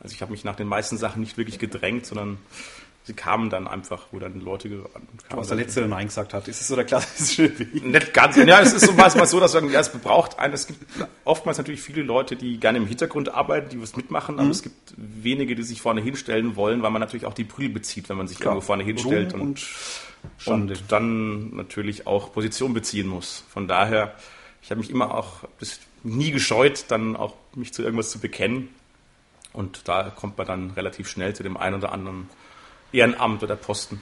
[0.00, 2.38] Also ich habe mich nach den meisten Sachen nicht wirklich gedrängt, sondern
[3.08, 5.08] sie kamen dann einfach, wo dann Leute kamen.
[5.30, 6.46] Was der Letzte der Nein gesagt hat.
[6.46, 7.84] Ist es so der klassische Weg?
[7.84, 10.84] Nicht ganz, ja, es ist so mal so, dass ja, es braucht einen, es gibt
[11.24, 14.50] oftmals natürlich viele Leute, die gerne im Hintergrund arbeiten, die was mitmachen, aber Mhm.
[14.52, 18.08] es gibt wenige, die sich vorne hinstellen wollen, weil man natürlich auch die Prügel bezieht,
[18.08, 18.52] wenn man sich Klar.
[18.54, 19.66] irgendwo vorne hinstellt und, und
[20.44, 23.44] und dann natürlich auch Position beziehen muss.
[23.48, 24.14] Von daher,
[24.62, 28.68] ich habe mich immer auch das nie gescheut, dann auch mich zu irgendwas zu bekennen.
[29.52, 32.28] Und da kommt man dann relativ schnell zu dem einen oder anderen
[32.92, 34.00] Ehrenamt oder Posten.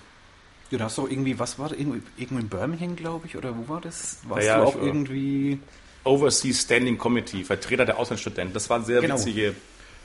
[0.70, 1.76] Ja, da hast du auch irgendwie, was war da?
[1.76, 4.18] Irgendwo, irgendwo in Birmingham, glaube ich, oder wo war das?
[4.24, 5.60] Warst Ja, ja, du auch irgendwie.
[6.04, 8.52] Overseas Standing Committee, Vertreter der Auslandsstudenten.
[8.54, 9.14] Das war sehr Genau.
[9.14, 9.54] witzige.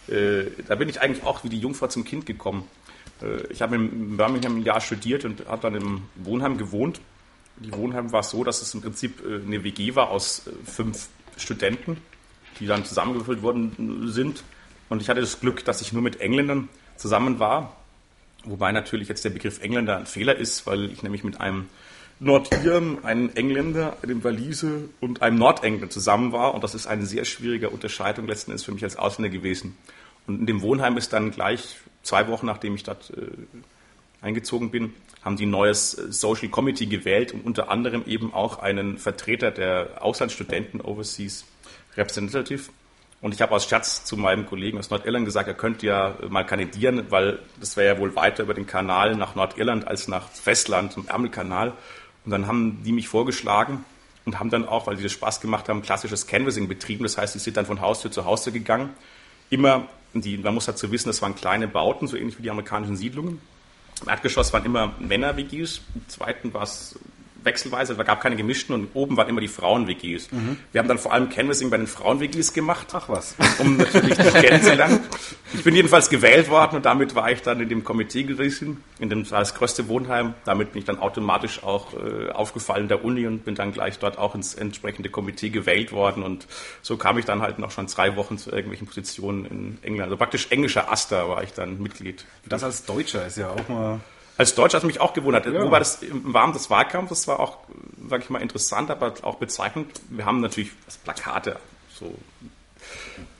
[0.08, 2.68] Äh, da bin ich eigentlich auch wie die Jungfrau zum Kind gekommen.
[3.22, 7.02] Äh, ich habe in Birmingham ein Jahr studiert und habe dann im Wohnheim gewohnt.
[7.58, 11.08] Die Wohnheim war so, dass es im Prinzip äh, eine WG war aus äh, fünf
[11.38, 11.98] Studenten,
[12.60, 14.44] die dann zusammengewürfelt worden sind.
[14.90, 17.78] Und ich hatte das Glück, dass ich nur mit Engländern zusammen war.
[18.44, 21.68] Wobei natürlich jetzt der Begriff Engländer ein Fehler ist, weil ich nämlich mit einem
[22.20, 26.54] Nordiren, einem Engländer, einem Walise und einem Nordengländer zusammen war.
[26.54, 29.76] Und das ist eine sehr schwierige Unterscheidung letzten Endes für mich als Ausländer gewesen.
[30.28, 33.32] Und in dem Wohnheim ist dann gleich zwei Wochen, nachdem ich dort äh,
[34.22, 38.60] eingezogen bin, haben die ein neues äh, Social Committee gewählt und unter anderem eben auch
[38.60, 41.46] einen Vertreter der Auslandsstudenten Overseas
[41.96, 42.64] Representative.
[43.22, 46.44] Und ich habe aus Scherz zu meinem Kollegen aus Nordirland gesagt, er könnte ja mal
[46.44, 50.92] kandidieren, weil das wäre ja wohl weiter über den Kanal nach Nordirland als nach Festland,
[50.92, 51.74] zum Ärmelkanal.
[52.26, 53.86] Und dann haben die mich vorgeschlagen
[54.26, 57.04] und haben dann auch, weil die das Spaß gemacht haben, klassisches Canvassing betrieben.
[57.04, 58.90] Das heißt, die sind dann von Haustür zu Haustür gegangen.
[59.52, 62.96] Immer, die, man muss dazu wissen, das waren kleine Bauten, so ähnlich wie die amerikanischen
[62.96, 63.40] Siedlungen.
[64.02, 66.98] Im Erdgeschoss waren immer Männer-WGs, im zweiten war es
[67.44, 70.30] wechselweise, da gab keine gemischten und oben waren immer die Frauen-WGs.
[70.72, 73.36] Wir haben dann vor allem Canvassing bei den Frauen-WGs gemacht Ach was.
[73.60, 75.00] um natürlich dich kennenzulernen.
[75.54, 79.10] Ich bin jedenfalls gewählt worden und damit war ich dann in dem Komitee gewesen, in
[79.10, 80.34] dem das größte Wohnheim.
[80.46, 84.18] Damit bin ich dann automatisch auch äh, aufgefallen der Uni und bin dann gleich dort
[84.18, 86.48] auch ins entsprechende Komitee gewählt worden und
[86.82, 90.06] so kam ich dann halt noch schon zwei Wochen zu irgendwelchen Positionen in England.
[90.06, 92.26] Also praktisch englischer Aster war ich dann Mitglied.
[92.46, 94.00] Das als Deutscher ist ja auch mal.
[94.42, 95.46] Als Deutscher hat mich auch gewundert.
[95.46, 95.64] Ja.
[95.64, 97.58] Wobei das im Rahmen des Wahlkampfes war auch,
[98.10, 100.02] sage ich mal, interessant, aber auch bezeichnend.
[100.10, 101.58] Wir haben natürlich das Plakate,
[101.94, 102.16] so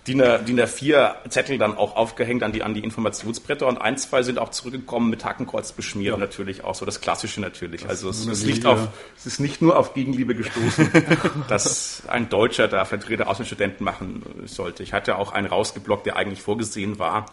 [0.08, 3.97] DIN A- DIN A4 Zettel dann auch aufgehängt an die, an die Informationsbretter und ein,
[3.97, 6.18] zwei sind auch zurückgekommen mit Hakenkreuz beschmiert, Ja.
[6.20, 7.88] natürlich auch so das Klassische natürlich.
[7.88, 8.88] also es ist, nicht auf,
[9.18, 10.91] es ist nicht nur auf Gegenliebe gestoßen,
[11.47, 14.82] dass ein Deutscher da Vertreter Außenstudenten machen sollte.
[14.84, 17.26] Ich hatte auch einen rausgeblockt, der eigentlich vorgesehen war,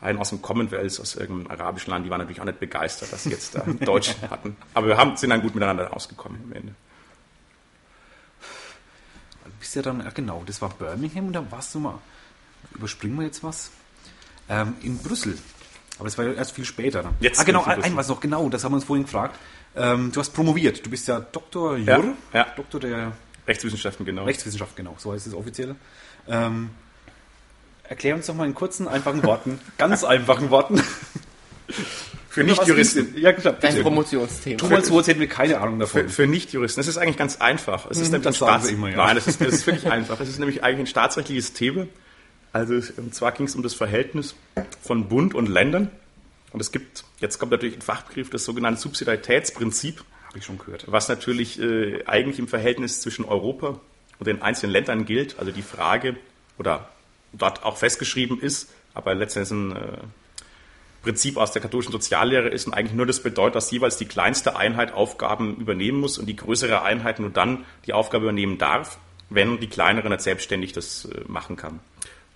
[0.00, 3.24] einen aus dem Commonwealth, aus irgendeinem arabischen Land, die waren natürlich auch nicht begeistert, dass
[3.24, 4.56] sie jetzt da einen Deutschen hatten.
[4.74, 6.74] Aber wir haben, sind dann gut miteinander ausgekommen am Ende.
[9.44, 11.98] Du bist ja dann, ja genau, das war Birmingham und da warst du mal.
[12.74, 13.70] Überspringen wir jetzt was?
[14.48, 15.38] Ähm, in Brüssel.
[15.98, 17.02] Aber das war ja erst viel später.
[17.02, 17.14] Dann.
[17.20, 19.38] Jetzt ah, genau, ein, was noch, genau, das haben wir uns vorhin gefragt.
[19.74, 20.84] Ähm, du hast promoviert.
[20.84, 22.46] Du bist ja Doktor Ja, Jur, ja.
[22.56, 23.12] Doktor der
[23.46, 24.24] Rechtswissenschaften, genau.
[24.24, 25.76] Rechtswissenschaft, genau, so heißt es offiziell.
[26.28, 26.70] Ähm,
[27.88, 30.82] erklär uns doch mal in kurzen, einfachen Worten, ganz einfachen Worten.
[32.28, 33.14] Für Nichtjuristen.
[33.16, 33.54] Ja, klar.
[33.60, 33.80] Dein.
[33.80, 34.58] Promotionsthema.
[34.58, 36.08] Tu mal so, als hätten wir keine Ahnung Für, davon.
[36.10, 36.80] für Nichtjuristen.
[36.80, 37.86] Das ist eigentlich ganz einfach.
[37.90, 38.96] Es ist Mhm, nämlich das ein sagen Staats immer, ja.
[38.98, 40.20] Nein, das ist, das ist wirklich einfach.
[40.20, 41.86] Es ist nämlich eigentlich ein staatsrechtliches Thema.
[42.52, 44.34] Also es- und zwar ging es um das Verhältnis
[44.82, 45.90] von Bund und Ländern.
[46.52, 50.84] Und es gibt, jetzt kommt natürlich ein Fachbegriff, das sogenannte Subsidiaritätsprinzip, Habe ich schon gehört.
[50.88, 53.80] was natürlich äh, eigentlich im Verhältnis zwischen Europa
[54.18, 55.38] und den einzelnen Ländern gilt.
[55.38, 56.16] Also die Frage,
[56.58, 56.90] oder
[57.38, 59.98] dort auch festgeschrieben ist, aber letztendlich ein äh,
[61.02, 64.56] Prinzip aus der katholischen Soziallehre ist und eigentlich nur das bedeutet, dass jeweils die kleinste
[64.56, 68.98] Einheit Aufgaben übernehmen muss und die größere Einheit nur dann die Aufgabe übernehmen darf,
[69.30, 71.80] wenn die kleinere nicht selbstständig das äh, machen kann.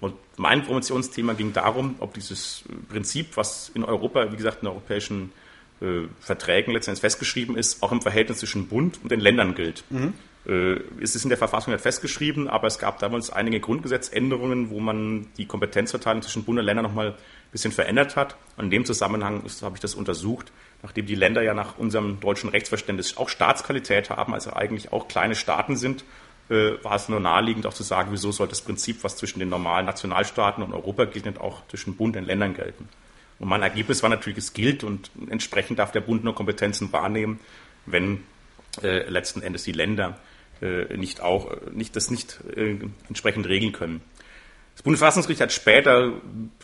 [0.01, 4.69] Und mein Promotionsthema ging darum, ob dieses äh, Prinzip, was in Europa, wie gesagt, in
[4.69, 5.33] europäischen
[5.81, 9.85] äh, Verträgen letztendlich festgeschrieben ist, auch im Verhältnis zwischen Bund und den Ländern gilt.
[9.91, 10.13] Äh,
[10.51, 15.29] es ist in der Verfassung nicht festgeschrieben, aber es gab damals einige Grundgesetzänderungen, wo man
[15.37, 17.15] die Kompetenzverteilung zwischen Bund und Ländern nochmal ein
[17.53, 18.37] bisschen verändert hat.
[18.57, 20.51] Und in dem Zusammenhang habe ich das untersucht,
[20.83, 25.37] nachdem die Länder ja nach unserem deutschen Rechtsverständnis auch Staatsqualität haben, also eigentlich auch kleine
[25.37, 26.05] Staaten sind,
[26.49, 29.51] äh, war es nur naheliegend auch zu sagen, wieso soll das Prinzip, was zwischen den
[29.51, 32.89] normalen Nationalstaaten und Europa gilt, nicht auch zwischen Bund und Ländern gelten.
[33.39, 37.39] Und mein Ergebnis war natürlich, es gilt und entsprechend darf der Bund nur Kompetenzen wahrnehmen,
[37.87, 38.25] wenn
[38.83, 40.30] äh, letzten Endes die Länder äh,
[40.97, 42.77] nicht auch äh, nicht das nicht äh,
[43.09, 44.01] entsprechend regeln können.
[44.75, 46.13] Das Bundesverfassungsgericht hat später,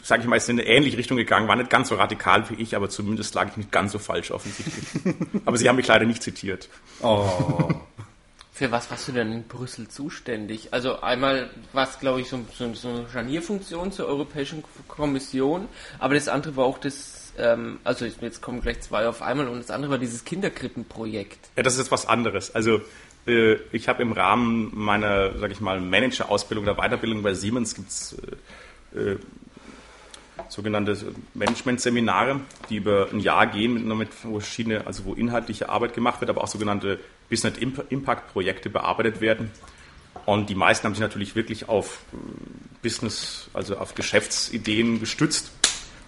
[0.02, 2.54] sage ich mal, ist in eine ähnliche Richtung gegangen, war nicht ganz so radikal wie
[2.62, 5.14] ich, aber zumindest lag ich nicht ganz so falsch offensichtlich.
[5.44, 6.68] aber sie haben mich leider nicht zitiert.
[7.02, 7.68] Oh.
[8.52, 10.72] Für was warst du denn in Brüssel zuständig?
[10.72, 15.68] Also einmal war es, glaube ich, so, so, so eine Scharnierfunktion zur Europäischen Kommission,
[15.98, 19.58] aber das andere war auch das ähm, also jetzt kommen gleich zwei auf einmal und
[19.58, 21.50] das andere war dieses Kinderkrippenprojekt.
[21.56, 22.54] Ja, das ist jetzt was anderes.
[22.54, 22.80] Also
[23.26, 28.16] äh, ich habe im Rahmen meiner, sag ich mal, Manager-Ausbildung oder Weiterbildung bei Siemens gibt's
[28.94, 29.18] äh, äh,
[30.48, 30.96] sogenannte
[31.34, 36.30] Management-Seminare, die über ein Jahr gehen, mit, mit verschiedene, also wo inhaltliche Arbeit gemacht wird,
[36.30, 36.98] aber auch sogenannte
[37.28, 39.50] Business Impact-Projekte bearbeitet werden.
[40.24, 42.16] Und die meisten haben sich natürlich wirklich auf äh,
[42.82, 45.52] Business, also auf Geschäftsideen gestützt.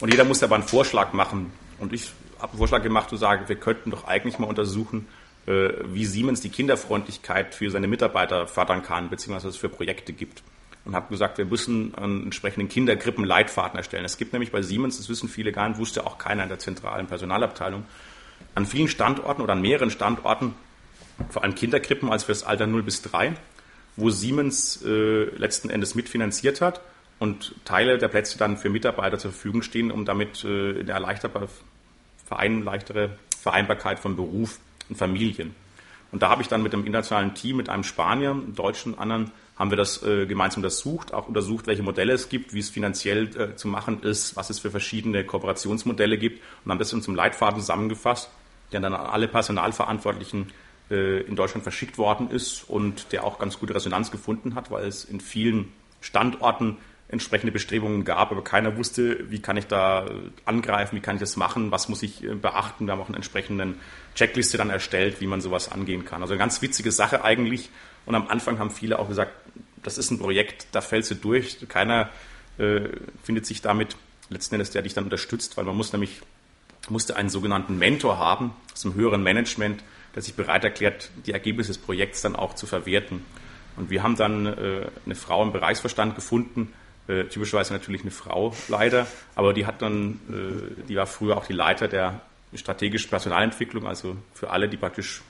[0.01, 1.53] Und jeder musste aber einen Vorschlag machen.
[1.79, 5.07] Und ich habe einen Vorschlag gemacht zu sagen, wir könnten doch eigentlich mal untersuchen,
[5.49, 10.43] äh, wie Siemens die Kinderfreundlichkeit für seine Mitarbeiter fördern kann, beziehungsweise es für Projekte gibt
[10.85, 14.05] und habe gesagt, wir müssen einen entsprechenden Kinderkrippenleitfaden erstellen.
[14.05, 16.59] Es gibt nämlich bei Siemens, das wissen viele gar nicht, wusste auch keiner in der
[16.59, 17.85] zentralen Personalabteilung,
[18.55, 20.55] an vielen Standorten oder an mehreren Standorten,
[21.31, 23.35] vor allem Kinderkrippen als für das Alter 0 bis 3,
[23.97, 26.83] wo Siemens äh, letzten Endes mitfinanziert hat
[27.19, 31.49] und Teile der Plätze dann für Mitarbeiter zur Verfügung stehen, um damit äh, eine erleichterte,
[32.31, 35.55] leichtere Vereinbarkeit von Beruf und Familien.
[36.11, 39.30] Und da habe ich dann mit einem internationalen Team, mit einem Spanier, einem Deutschen, anderen
[39.59, 43.28] haben wir das äh, gemeinsam untersucht, auch untersucht, welche Modelle es gibt, wie es finanziell
[43.36, 47.16] äh, zu machen ist, was es für verschiedene Kooperationsmodelle gibt und haben das in unserem
[47.16, 48.30] Leitfaden zusammengefasst,
[48.70, 50.53] der dann an alle Personalverantwortlichen
[50.91, 54.86] äh, in Deutschland verschickt worden ist und der auch ganz gute Resonanz gefunden hat, weil
[54.86, 56.76] es in vielen Standorten
[57.09, 60.07] entsprechende Bestrebungen gab, aber keiner wusste, wie kann ich da
[60.45, 62.87] angreifen, wie kann ich das machen, was muss ich äh, beachten.
[62.87, 63.75] Wir haben auch eine entsprechende
[64.15, 66.21] Checkliste dann erstellt, wie man sowas angehen kann.
[66.21, 67.71] Also eine ganz witzige Sache eigentlich.
[68.05, 69.33] Und am Anfang haben viele auch gesagt,
[69.83, 71.57] das ist ein Projekt, da fällst du durch.
[71.69, 72.11] Keiner
[72.59, 72.81] äh,
[73.23, 73.97] findet sich damit
[74.29, 76.21] letzten Endes, der dich dann unterstützt, weil man muss nämlich,
[76.91, 78.53] musste einen sogenannten Mentor haben
[78.83, 79.83] dem höheren Management,
[80.15, 83.25] der sich bereit erklärt, die Ergebnisse des Projekts dann auch zu verwerten.
[83.77, 86.73] Und wir haben dann äh, eine Frau im Bereichsverstand gefunden,
[87.09, 91.47] äh, typischerweise natürlich eine Frau leider, aber die hat dann, äh, die war früher auch
[91.47, 92.21] die Leiter der
[92.55, 95.23] strategischen Personalentwicklung, also für alle, die praktisch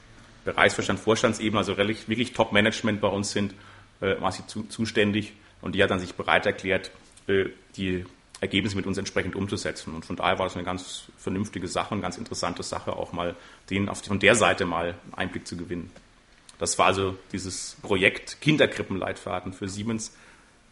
[0.45, 3.55] Bereichsverstand, Vorstandsebene, also wirklich Top-Management bei uns sind,
[4.01, 6.91] äh, war sie zu, zuständig und die hat dann sich bereit erklärt,
[7.27, 8.05] äh, die
[8.41, 9.95] Ergebnisse mit uns entsprechend umzusetzen.
[9.95, 13.35] Und von daher war das eine ganz vernünftige Sache, eine ganz interessante Sache, auch mal
[13.71, 15.91] den auf, von der Seite mal einen Einblick zu gewinnen.
[16.59, 20.17] Das war also dieses Projekt Kinderkrippenleitfaden für Siemens.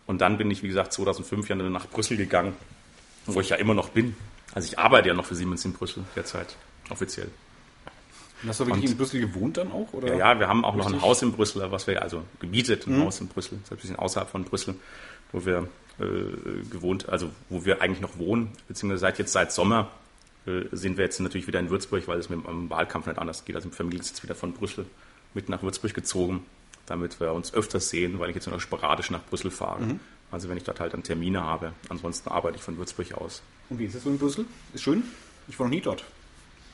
[0.07, 2.55] Und dann bin ich, wie gesagt, 2005 ja nach Brüssel gegangen,
[3.27, 4.17] wo ich ja immer noch bin.
[4.55, 6.57] Also ich arbeite ja noch für Siemens in Brüssel derzeit,
[6.91, 7.29] offiziell.
[8.43, 9.93] Und hast du wirklich und, in Brüssel gewohnt dann auch?
[9.93, 10.09] Oder?
[10.09, 10.93] Ja, ja, wir haben auch Richtig?
[10.93, 13.05] noch ein Haus in Brüssel, was wir also gemietet, ein mhm.
[13.05, 14.77] Haus in Brüssel, ein bisschen außerhalb von Brüssel,
[15.33, 16.05] wo wir äh,
[16.71, 19.91] gewohnt, also wo wir eigentlich noch wohnen, beziehungsweise seit jetzt seit Sommer
[20.47, 23.45] äh, sind wir jetzt natürlich wieder in Würzburg, weil es mit dem Wahlkampf nicht anders
[23.45, 23.57] geht.
[23.57, 24.87] Also die Familie ist jetzt wieder von Brüssel
[25.35, 26.45] mit nach Würzburg gezogen,
[26.87, 29.82] damit wir uns öfters sehen, weil ich jetzt nur noch sporadisch nach Brüssel fahre.
[29.82, 30.01] Mhm.
[30.30, 31.72] Also wenn ich dort halt dann Termine habe.
[31.89, 33.43] Ansonsten arbeite ich von Würzburg aus.
[33.68, 34.45] Und wie ist es so in Brüssel?
[34.74, 35.05] Ist schön?
[35.49, 36.05] Ich war noch nie dort.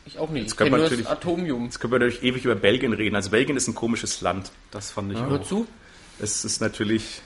[0.04, 0.42] Ich auch nicht.
[0.42, 1.64] Jetzt können, wir natürlich, Atomium.
[1.64, 3.14] jetzt können wir natürlich ewig über Belgien reden.
[3.14, 4.50] Also Belgien ist ein komisches Land.
[4.70, 5.26] Das fand ich ja.
[5.26, 5.30] auch.
[5.30, 5.66] Hör zu.
[6.18, 7.22] Es ist natürlich...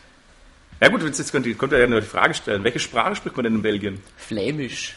[0.80, 2.62] Ja gut, jetzt könnt ihr, könnt ihr ja nur die Frage stellen.
[2.64, 4.02] Welche Sprache spricht man denn in Belgien?
[4.16, 4.94] Flämisch,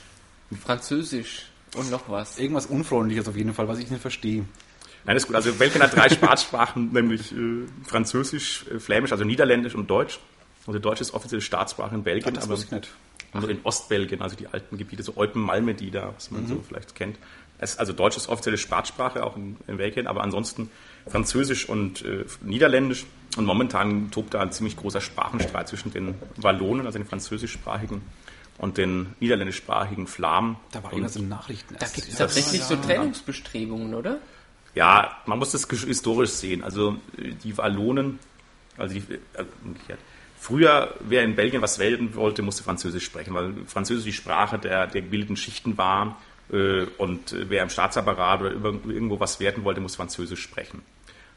[0.61, 2.37] Französisch und noch was.
[2.37, 4.43] Irgendwas Unfreundliches auf jeden Fall, was ich nicht verstehe.
[5.05, 5.35] Nein, das ist gut.
[5.35, 10.19] Also Belgien hat drei Staatssprachen, nämlich äh, Französisch, äh, Flämisch, also Niederländisch und Deutsch.
[10.67, 12.33] Also Deutsch ist offizielle Staatsprache in Belgien.
[12.33, 12.89] Ach, das aber ich nicht.
[13.31, 16.47] Also in Ostbelgien, also die alten Gebiete, so Eupen, Malmedy was man mhm.
[16.47, 17.17] so vielleicht kennt.
[17.59, 20.71] Es, also Deutsch ist offizielle Staatssprache, auch in, in Belgien, aber ansonsten
[21.07, 23.05] Französisch und äh, Niederländisch.
[23.37, 28.01] Und momentan tobt da ein ziemlich großer Sprachenstreit zwischen den Wallonen, also den französischsprachigen,
[28.57, 30.57] und den niederländischsprachigen Flamen.
[30.71, 31.75] Da war irgendwas in Nachrichten.
[31.79, 34.19] Da gibt es tatsächlich so Trennungsbestrebungen, oder?
[34.75, 36.63] Ja, man muss das historisch sehen.
[36.63, 38.19] Also die Wallonen,
[38.77, 39.03] also die,
[39.33, 39.99] also umgekehrt.
[40.37, 44.87] Früher, wer in Belgien was wählen wollte, musste Französisch sprechen, weil Französisch die Sprache der,
[44.87, 46.17] der gebildeten Schichten war
[46.51, 50.81] äh, und wer im Staatsapparat oder irgendwo was werden wollte, muss Französisch sprechen.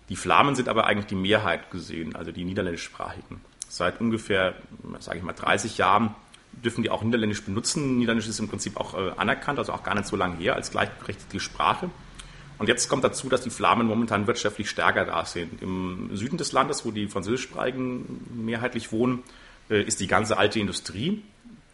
[0.09, 3.41] Die Flamen sind aber eigentlich die Mehrheit gesehen, also die niederländischsprachigen.
[3.68, 4.55] Seit ungefähr,
[5.01, 6.14] sage ich mal, 30 Jahren
[6.53, 7.97] dürfen die auch Niederländisch benutzen.
[7.97, 10.70] Niederländisch ist im Prinzip auch äh, anerkannt, also auch gar nicht so lange her als
[10.70, 11.91] gleichberechtigte Sprache.
[12.63, 15.61] Und jetzt kommt dazu, dass die Flamen momentan wirtschaftlich stärker da sind.
[15.63, 19.25] Im Süden des Landes, wo die Französischsprachigen mehrheitlich wohnen,
[19.69, 21.25] äh, ist die ganze alte Industrie.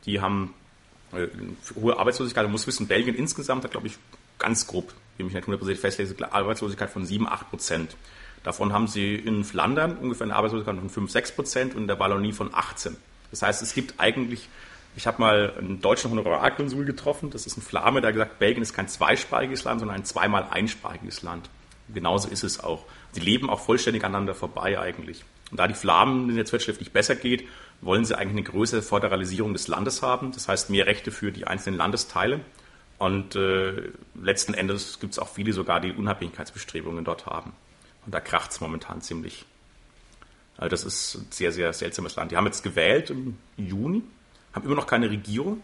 [0.07, 0.55] Die haben
[1.13, 1.27] äh,
[1.75, 2.45] hohe Arbeitslosigkeit.
[2.45, 3.99] Man muss wissen, Belgien insgesamt hat, glaube ich,
[4.39, 7.95] ganz grob, wie mich nicht hundertprozentig festlege, Arbeitslosigkeit von 7, 8 Prozent.
[8.43, 12.01] Davon haben sie in Flandern ungefähr eine Arbeitslosigkeit von 5, 6 Prozent und in der
[12.01, 12.97] Wallonie von 18.
[13.31, 14.49] Das heißt, es gibt eigentlich,
[14.97, 18.63] ich habe mal einen deutschen Honorarkonsul getroffen, das ist ein Flame, der hat gesagt, Belgien
[18.63, 21.49] ist kein zweisprachiges Land, sondern ein zweimal einsprachiges Land.
[21.93, 22.85] genauso ist es auch.
[23.13, 25.25] Sie leben auch vollständig aneinander vorbei eigentlich.
[25.51, 27.49] Und da die Flamen jetzt wirtschaftlich besser geht,
[27.81, 31.47] wollen sie eigentlich eine größere Föderalisierung des Landes haben, das heißt mehr Rechte für die
[31.47, 32.41] einzelnen Landesteile.
[32.99, 37.53] Und äh, letzten Endes gibt es auch viele sogar, die Unabhängigkeitsbestrebungen dort haben.
[38.05, 39.45] Und da kracht es momentan ziemlich.
[40.57, 42.33] Also das ist ein sehr, sehr seltsames Land.
[42.33, 44.03] Die haben jetzt gewählt im Juni,
[44.53, 45.61] haben immer noch keine Regierung,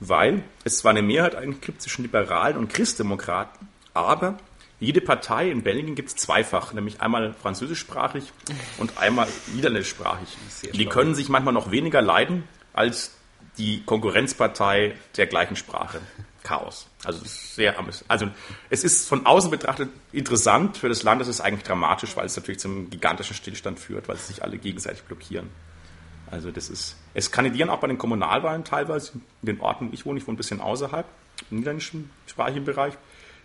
[0.00, 4.38] weil es zwar eine Mehrheit eigentlich gibt zwischen Liberalen und Christdemokraten, aber
[4.80, 8.32] jede Partei in Belgien gibt es zweifach, nämlich einmal französischsprachig
[8.78, 10.36] und einmal niederländischsprachig.
[10.72, 13.12] Die können sich manchmal noch weniger leiden als
[13.58, 16.00] die Konkurrenzpartei der gleichen Sprache.
[16.42, 16.88] Chaos.
[17.04, 17.76] Also es ist sehr
[18.08, 18.28] also
[18.68, 22.34] es ist von außen betrachtet interessant für das Land, es ist eigentlich dramatisch, weil es
[22.34, 25.50] natürlich zum gigantischen Stillstand führt, weil sie sich alle gegenseitig blockieren.
[26.32, 29.12] Also das ist es kandidieren auch bei den Kommunalwahlen teilweise
[29.42, 31.06] in den Orten, wo ich wohne, ich wohne ein bisschen außerhalb
[31.50, 32.94] im niederländischen sprachigen Bereich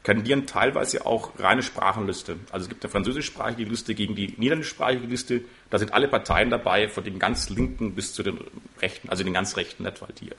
[0.03, 2.37] kandidieren teilweise auch reine Sprachenliste.
[2.51, 5.41] Also es gibt eine französischsprachige Liste gegen die niederländischsprachige Liste.
[5.69, 8.39] Da sind alle Parteien dabei, von den ganz linken bis zu den
[8.81, 10.29] rechten, also den ganz rechten nicht, weil die,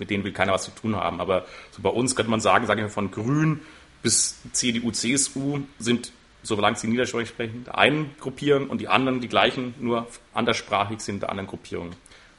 [0.00, 1.20] mit denen will keiner was zu tun haben.
[1.20, 3.60] Aber so bei uns könnte man sagen, sage ich mal, von Grün
[4.02, 6.10] bis CDU, CSU sind,
[6.44, 11.22] solange sie niedersprachig sprechen, der einen Gruppierung und die anderen, die gleichen, nur anderssprachig sind
[11.22, 11.90] der anderen Gruppierung.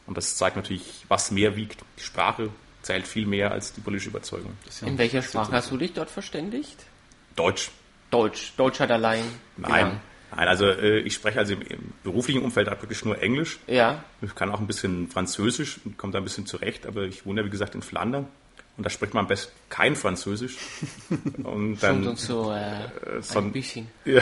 [0.07, 1.83] Und das zeigt natürlich, was mehr wiegt.
[1.97, 2.49] Die Sprache
[2.81, 4.53] zählt viel mehr als die politische Überzeugung.
[4.81, 6.85] Ja In welcher Sprache hast du dich dort verständigt?
[7.35, 7.71] Deutsch.
[8.11, 8.53] Deutsch.
[8.55, 9.23] Deutsch hat allein.
[9.57, 9.99] Nein.
[10.35, 13.59] Nein, also äh, ich spreche also im, im beruflichen Umfeld wirklich nur Englisch.
[13.67, 14.03] Ja.
[14.21, 17.41] Ich kann auch ein bisschen Französisch und komme da ein bisschen zurecht, aber ich wohne
[17.41, 18.27] ja wie gesagt in Flandern
[18.77, 20.57] und da spricht man am besten kein Französisch.
[21.43, 23.87] Und dann und so äh, so ein bisschen.
[24.05, 24.21] Ja.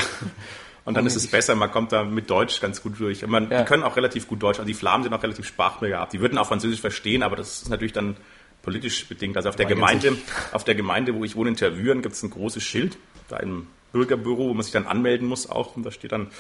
[0.86, 3.26] Und dann ist es besser, man kommt da mit Deutsch ganz gut durch.
[3.26, 3.62] Man, ja.
[3.62, 6.12] Die können auch relativ gut Deutsch, also die Flamen sind auch relativ sprachbegabt.
[6.12, 8.18] Die würden auch Französisch verstehen, aber das ist natürlich dann
[8.64, 9.38] politisch bedingt.
[9.38, 10.18] Also auf der Gemeinde,
[10.52, 12.98] auf der Gemeinde, wo ich wohne in Tervüren, gibt es ein großes Schild,
[13.30, 15.78] da im Bürgerbüro, wo man sich dann anmelden muss auch.
[15.78, 16.32] Und da steht dann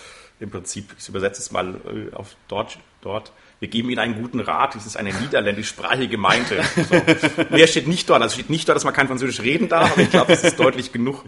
[0.41, 3.32] im Prinzip, ich übersetze es mal äh, auf dort, dort,
[3.64, 6.61] wir geben Ihnen einen guten Rat, dies ist eine niederländischsprachige Gemeinde.
[6.76, 7.55] So.
[7.55, 10.01] Mehr steht nicht dort, also steht nicht dort, dass man kein Französisch reden darf, aber
[10.01, 11.24] ich glaube, das ist deutlich genug.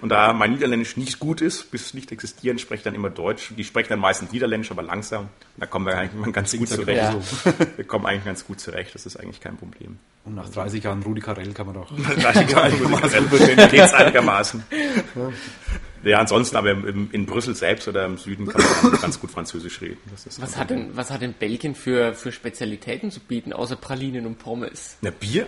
[0.00, 3.52] Und da mein Niederländisch nicht gut ist, bis nicht existieren, spreche ich dann immer Deutsch.
[3.56, 5.30] Die sprechen dann meistens Niederländisch, aber langsam.
[5.56, 7.02] Da kommen wir eigentlich ganz gut zurecht.
[7.02, 7.16] Ja.
[7.76, 9.98] Wir kommen eigentlich ganz gut zurecht, das ist eigentlich kein Problem.
[10.24, 11.90] Und nach 30 Jahren Rudi Carell kann man doch.
[11.98, 14.62] Nach 30 Jahren Rudi Carell geht es einigermaßen.
[15.16, 15.32] Ja,
[16.14, 19.98] ansonsten aber im, in Brüssel selbst oder im Süden kann man ganz gut Französisch reden.
[20.38, 24.38] was, hat denn, was hat denn Belgien für, für Spezialitäten zu bieten, außer Pralinen und
[24.38, 24.96] Pommes?
[25.02, 25.46] Na, Bier.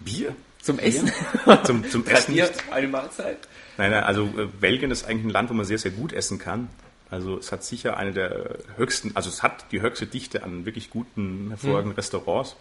[0.00, 0.34] Bier?
[0.60, 1.10] Zum Essen?
[1.64, 2.52] zum, zum Essen nicht.
[2.72, 3.38] Eine Mahlzeit?
[3.78, 6.38] Nein, nein, also äh, Belgien ist eigentlich ein Land, wo man sehr, sehr gut essen
[6.38, 6.68] kann.
[7.08, 10.90] Also es hat sicher eine der höchsten, also es hat die höchste Dichte an wirklich
[10.90, 11.96] guten, hervorragenden hm.
[11.96, 12.56] Restaurants.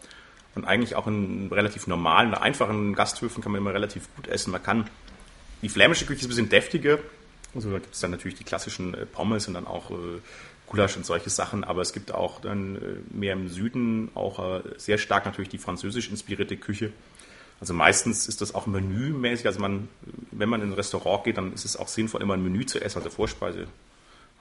[0.53, 4.51] Und eigentlich auch in relativ normalen, einfachen Gasthöfen kann man immer relativ gut essen.
[4.51, 4.87] Man kann
[5.65, 6.99] die flämische Küche ist ein bisschen deftiger.
[7.55, 10.21] Also da gibt es dann natürlich die klassischen äh, Pommes und dann auch äh,
[10.67, 14.99] Gulasch und solche Sachen, aber es gibt auch dann äh, mehr im Süden auch sehr
[14.99, 16.91] stark natürlich die französisch inspirierte Küche.
[17.59, 19.87] Also meistens ist das auch menümäßig, also man,
[20.29, 22.79] wenn man in ein Restaurant geht, dann ist es auch sinnvoll, immer ein Menü zu
[22.79, 23.65] essen, also Vorspeise,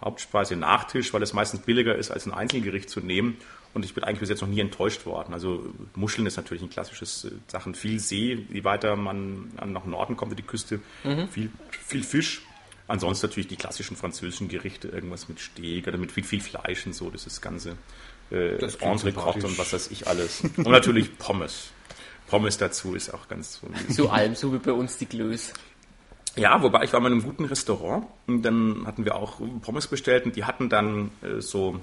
[0.05, 3.39] Hauptspeise, Nachtisch, weil es meistens billiger ist, als ein Einzelgericht zu nehmen.
[3.73, 5.35] Und ich bin eigentlich bis jetzt noch nie enttäuscht worden.
[5.35, 7.75] Also Muscheln ist natürlich ein klassisches äh, Sachen.
[7.75, 11.29] Viel See, je weiter man nach Norden kommt, die Küste, mhm.
[11.29, 12.43] viel, viel Fisch.
[12.87, 16.95] Ansonsten natürlich die klassischen französischen Gerichte, irgendwas mit Steak oder mit viel, viel Fleisch und
[16.95, 17.77] so, das ist das ganze
[18.31, 20.43] äh, das Entrecôte und was weiß ich alles.
[20.57, 21.71] Und natürlich Pommes.
[22.27, 23.93] Pommes dazu ist auch ganz so.
[23.93, 25.53] Zu allem, so wie bei uns die Glöß.
[26.37, 29.87] Ja, wobei ich war mal in einem guten Restaurant und dann hatten wir auch Pommes
[29.87, 31.80] bestellt und die hatten dann äh, so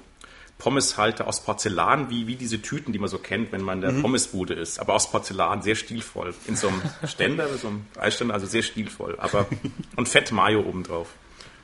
[0.58, 3.92] Pommeshalter aus Porzellan, wie, wie diese Tüten, die man so kennt, wenn man in der
[3.92, 4.02] mhm.
[4.02, 4.78] Pommesbude ist.
[4.78, 6.34] Aber aus Porzellan, sehr stilvoll.
[6.46, 9.16] In so einem Ständer, so einem Eisständer, also sehr stilvoll.
[9.18, 9.46] Aber,
[9.96, 11.08] und Fett Mayo obendrauf.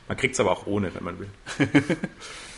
[0.09, 1.31] Man kriegt es aber auch ohne, wenn man will.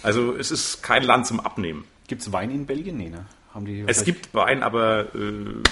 [0.02, 1.84] Also es ist kein Land zum Abnehmen.
[2.08, 2.96] Gibt es Wein in Belgien?
[2.96, 3.26] Nee, ne?
[3.52, 5.62] Haben die es gibt Wein, aber äh,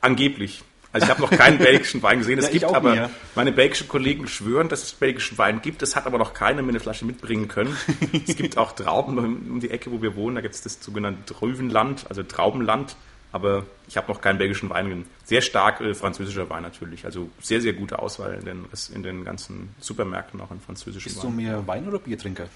[0.00, 0.62] angeblich.
[0.94, 2.38] Also ich habe noch keinen belgischen Wein gesehen.
[2.38, 3.10] Es ja, gibt aber, mehr.
[3.34, 5.82] meine belgischen Kollegen schwören, dass es belgischen Wein gibt.
[5.82, 7.76] Es hat aber noch keiner mir eine Flasche mitbringen können.
[8.28, 10.36] es gibt auch Trauben um die Ecke, wo wir wohnen.
[10.36, 12.94] Da gibt es das sogenannte Trövenland, also Traubenland.
[13.32, 15.06] Aber ich habe noch keinen belgischen Wein gesehen.
[15.24, 17.04] Sehr stark äh, französischer Wein natürlich.
[17.04, 18.64] Also sehr, sehr gute Auswahl in den,
[18.94, 21.36] in den ganzen Supermärkten auch in französischen Bist Wein.
[21.36, 22.46] Bist du mehr Wein- oder Biertrinker?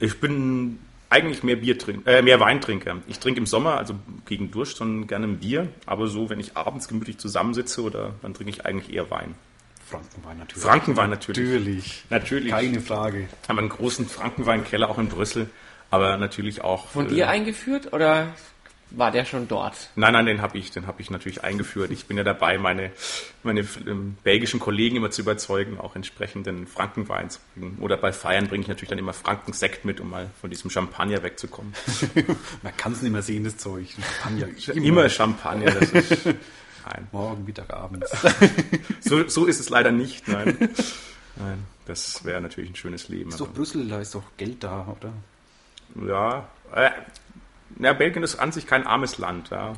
[0.00, 0.78] Ich bin
[1.16, 3.02] eigentlich mehr Bier trinken, äh, mehr Wein trinke.
[3.06, 3.94] Ich trinke im Sommer, also
[4.26, 8.34] gegen Durst, schon gerne ein Bier, aber so, wenn ich abends gemütlich zusammensitze oder dann
[8.34, 9.34] trinke ich eigentlich eher Wein.
[9.88, 10.64] Frankenwein natürlich.
[10.64, 11.44] Frankenwein natürlich.
[11.48, 12.04] Natürlich.
[12.10, 12.50] Natürlich.
[12.50, 13.28] Keine Frage.
[13.48, 15.48] Haben einen großen Frankenweinkeller auch in Brüssel,
[15.90, 16.88] aber natürlich auch.
[16.88, 18.34] Von äh, dir eingeführt oder
[18.90, 19.90] war der schon dort?
[19.96, 21.90] Nein, nein, den habe ich, den habe ich natürlich eingeführt.
[21.90, 22.92] Ich bin ja dabei, meine,
[23.42, 27.78] meine ähm, belgischen Kollegen immer zu überzeugen, auch entsprechend den Frankenwein zu bringen.
[27.80, 31.22] Oder bei Feiern bringe ich natürlich dann immer Frankensekt mit, um mal von diesem Champagner
[31.22, 31.74] wegzukommen.
[32.62, 33.88] Man kann es nicht mehr sehen, das Zeug.
[34.22, 34.48] Champagner.
[34.74, 35.72] Immer, immer Champagner.
[35.72, 37.08] Das ist, Nein.
[37.12, 38.10] Morgen, Mittag, abends.
[39.00, 40.56] So, so ist es leider nicht, nein.
[41.36, 43.30] Nein, das wäre natürlich ein schönes Leben.
[43.30, 45.12] ist doch Brüssel, da ist doch Geld da, oder?
[46.06, 46.90] Ja, äh,
[47.78, 49.50] ja, Belgien ist an sich kein armes Land.
[49.50, 49.74] Ja.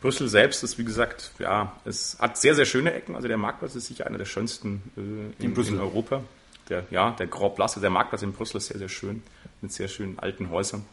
[0.00, 3.14] Brüssel selbst ist, wie gesagt, ja, es hat sehr, sehr schöne Ecken.
[3.14, 5.74] Also der Marktplatz ist sicher einer der schönsten äh, in, Brüssel.
[5.74, 6.22] in Europa.
[6.68, 9.22] Der, ja, der Place, der Marktplatz in Brüssel ist sehr, sehr schön,
[9.60, 10.84] mit sehr schönen alten Häusern.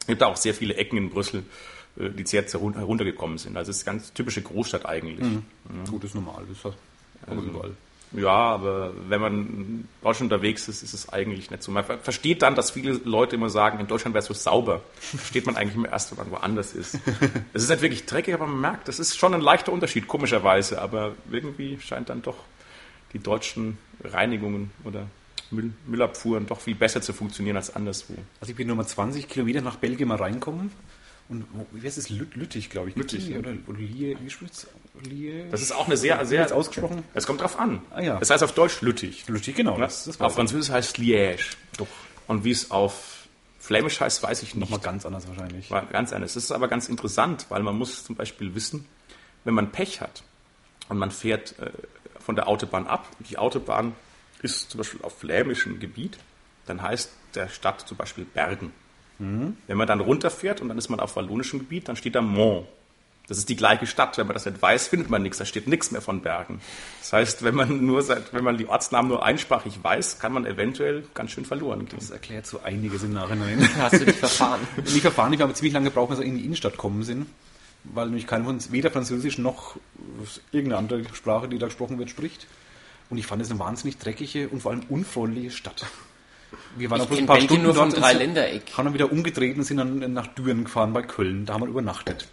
[0.00, 1.44] Es gibt auch sehr viele Ecken in Brüssel,
[1.98, 3.56] äh, die sehr herun- heruntergekommen sind.
[3.56, 5.26] Also es ist eine ganz typische Großstadt eigentlich.
[5.90, 6.76] Gut, ist normal, das ist halt
[7.26, 7.74] aber überall.
[8.12, 11.70] Ja, aber wenn man in Deutschland unterwegs ist, ist es eigentlich nicht so.
[11.70, 14.80] Man ver- versteht dann, dass viele Leute immer sagen, in Deutschland wäre es so sauber.
[14.98, 16.98] Versteht man eigentlich immer erst, wenn man woanders ist.
[17.52, 20.80] Es ist nicht wirklich dreckig, aber man merkt, das ist schon ein leichter Unterschied, komischerweise.
[20.80, 22.36] Aber irgendwie scheint dann doch
[23.12, 25.06] die deutschen Reinigungen oder
[25.50, 28.14] Müll, Müllabfuhren doch viel besser zu funktionieren als anderswo.
[28.40, 30.70] Also ich bin nochmal 20 Kilometer nach Belgien mal reinkommen.
[31.28, 32.08] Und wie heißt es?
[32.08, 32.96] Lüt, Lüttich, glaube ich.
[32.96, 34.66] Lüttich, Lüttich, oder, oder Lie, wie spricht's?
[34.66, 34.70] Lie?
[35.50, 36.54] Das ist auch eine sehr, Jetzt sehr...
[36.54, 37.04] ausgesprochen?
[37.14, 37.82] Es kommt drauf an.
[37.90, 38.18] Ah, ja.
[38.18, 39.26] Das heißt auf Deutsch Lüttich.
[39.28, 39.78] Lüttich, genau.
[39.78, 41.56] Das, das auf Französisch heißt Liège.
[41.76, 41.86] Doch.
[42.26, 43.26] Und wie es auf
[43.58, 44.60] Flämisch heißt, weiß ich nicht.
[44.60, 45.70] Nochmal ganz anders wahrscheinlich.
[45.70, 46.34] War ganz anders.
[46.34, 48.86] Das ist aber ganz interessant, weil man muss zum Beispiel wissen,
[49.44, 50.22] wenn man Pech hat
[50.88, 51.70] und man fährt äh,
[52.18, 53.94] von der Autobahn ab, die Autobahn
[54.42, 56.18] ist zum Beispiel auf flämischem Gebiet,
[56.66, 58.72] dann heißt der Stadt zum Beispiel Bergen.
[59.66, 62.68] Wenn man dann runterfährt und dann ist man auf wallonischem Gebiet, dann steht da Mont.
[63.28, 64.16] Das ist die gleiche Stadt.
[64.16, 65.36] Wenn man das nicht weiß, findet man nichts.
[65.36, 66.60] Da steht nichts mehr von Bergen.
[67.00, 70.46] Das heißt, wenn man nur seit, wenn man die Ortsnamen nur einsprachig weiß, kann man
[70.46, 71.98] eventuell ganz schön verloren gehen.
[71.98, 73.68] Das erklärt so einiges im Nachhinein.
[73.78, 74.60] Hast du dich verfahren?
[74.76, 77.26] Nicht verfahren, ich habe ziemlich lange gebraucht, bis wir in die Innenstadt kommen sind.
[77.84, 79.76] Weil nämlich kein von uns weder Französisch noch
[80.50, 82.46] irgendeine andere Sprache, die da gesprochen wird, spricht.
[83.10, 85.86] Und ich fand es eine wahnsinnig dreckige und vor allem unfreundliche Stadt.
[86.76, 88.62] Wir waren Ich auch bloß kenn ein paar Belgien Stunden nur vom dort Dreiländereck.
[88.76, 91.46] haben dann wieder umgedreht und sind dann nach Düren gefahren bei Köln.
[91.46, 92.26] Da haben wir übernachtet.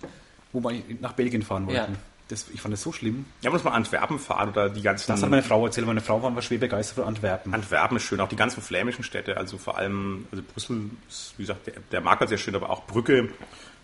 [0.56, 1.94] Wo wir nach Belgien fahren wollten.
[1.94, 2.00] Ja.
[2.30, 3.26] Das, ich fand das so schlimm.
[3.42, 5.12] Ja, muss man Antwerpen fahren oder die ganzen.
[5.12, 5.86] Das hat meine Frau erzählt.
[5.86, 7.54] Meine Frau war schwer begeistert von Antwerpen.
[7.54, 11.44] Antwerpen ist schön, auch die ganzen flämischen Städte, also vor allem, also Brüssel ist, wie
[11.44, 13.30] gesagt, der, der Marktplatz sehr schön, aber auch Brücke,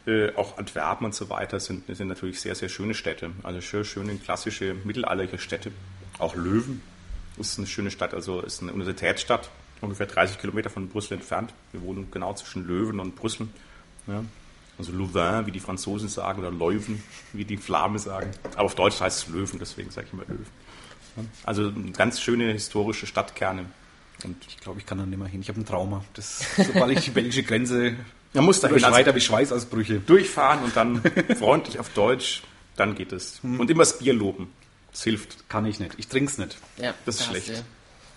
[0.07, 3.31] äh, auch Antwerpen und so weiter sind, sind natürlich sehr, sehr schöne Städte.
[3.43, 5.71] Also schön, schöne klassische mittelalterliche Städte.
[6.17, 6.81] Auch Löwen
[7.37, 9.51] ist eine schöne Stadt, also ist eine Universitätsstadt,
[9.81, 11.53] ungefähr 30 Kilometer von Brüssel entfernt.
[11.71, 13.47] Wir wohnen genau zwischen Löwen und Brüssel.
[14.07, 14.23] Ja.
[14.77, 17.03] Also Louvain, wie die Franzosen sagen, oder Leuven,
[17.33, 18.31] wie die Flamen sagen.
[18.53, 20.45] Aber auf Deutsch heißt es Löwen, deswegen sage ich immer Löwen.
[21.43, 23.65] Also ganz schöne historische Stadtkerne.
[24.23, 25.41] Und Ich glaube, ich kann da nicht mehr hin.
[25.41, 26.03] Ich habe ein Trauma.
[26.13, 27.95] Das, sobald ich die belgische Grenze
[28.33, 29.99] man muss dahin also habe ich Schweißausbrüche.
[29.99, 31.01] durchfahren und dann
[31.37, 32.43] freundlich auf Deutsch,
[32.77, 33.39] dann geht es.
[33.43, 34.51] Und immer das Bier loben.
[34.91, 35.49] Das hilft.
[35.49, 35.93] Kann ich nicht.
[35.97, 36.57] Ich trink's nicht.
[36.77, 37.63] Ja, Das ist schlecht.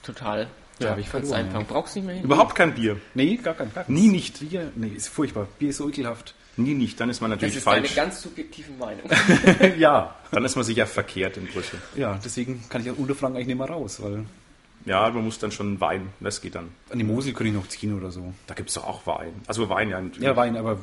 [0.03, 0.49] Total.
[0.79, 1.35] Da habe ich verloren.
[1.35, 1.67] einpacken.
[1.67, 2.25] Brauchst nicht mehr hin.
[2.25, 3.01] Überhaupt kein Bier.
[3.15, 3.73] Nee, gar kein.
[3.73, 3.95] Gar kein.
[3.95, 4.41] Nie nicht.
[4.41, 5.47] Bier, nee, ist furchtbar.
[5.59, 6.35] Bier ist so ekelhaft.
[6.57, 6.99] Nie nicht.
[7.01, 7.95] Dann ist man Das natürlich ist deine falsch.
[7.97, 9.03] ganz subjektive Meinung.
[9.79, 10.15] ja.
[10.31, 11.79] Dann ist man sicher verkehrt in Brüssel.
[11.97, 14.25] Ja, deswegen kann ich aus Unterfranken eigentlich nicht mehr raus, weil
[14.85, 16.09] Ja, man muss dann schon Wein.
[16.21, 16.69] Das geht dann.
[16.91, 18.33] an die Mosel könnte ich noch ziehen oder so.
[18.47, 19.33] Da gibt es doch auch Wein.
[19.47, 20.23] Also Wein ja natürlich.
[20.23, 20.79] Ja, Wein, aber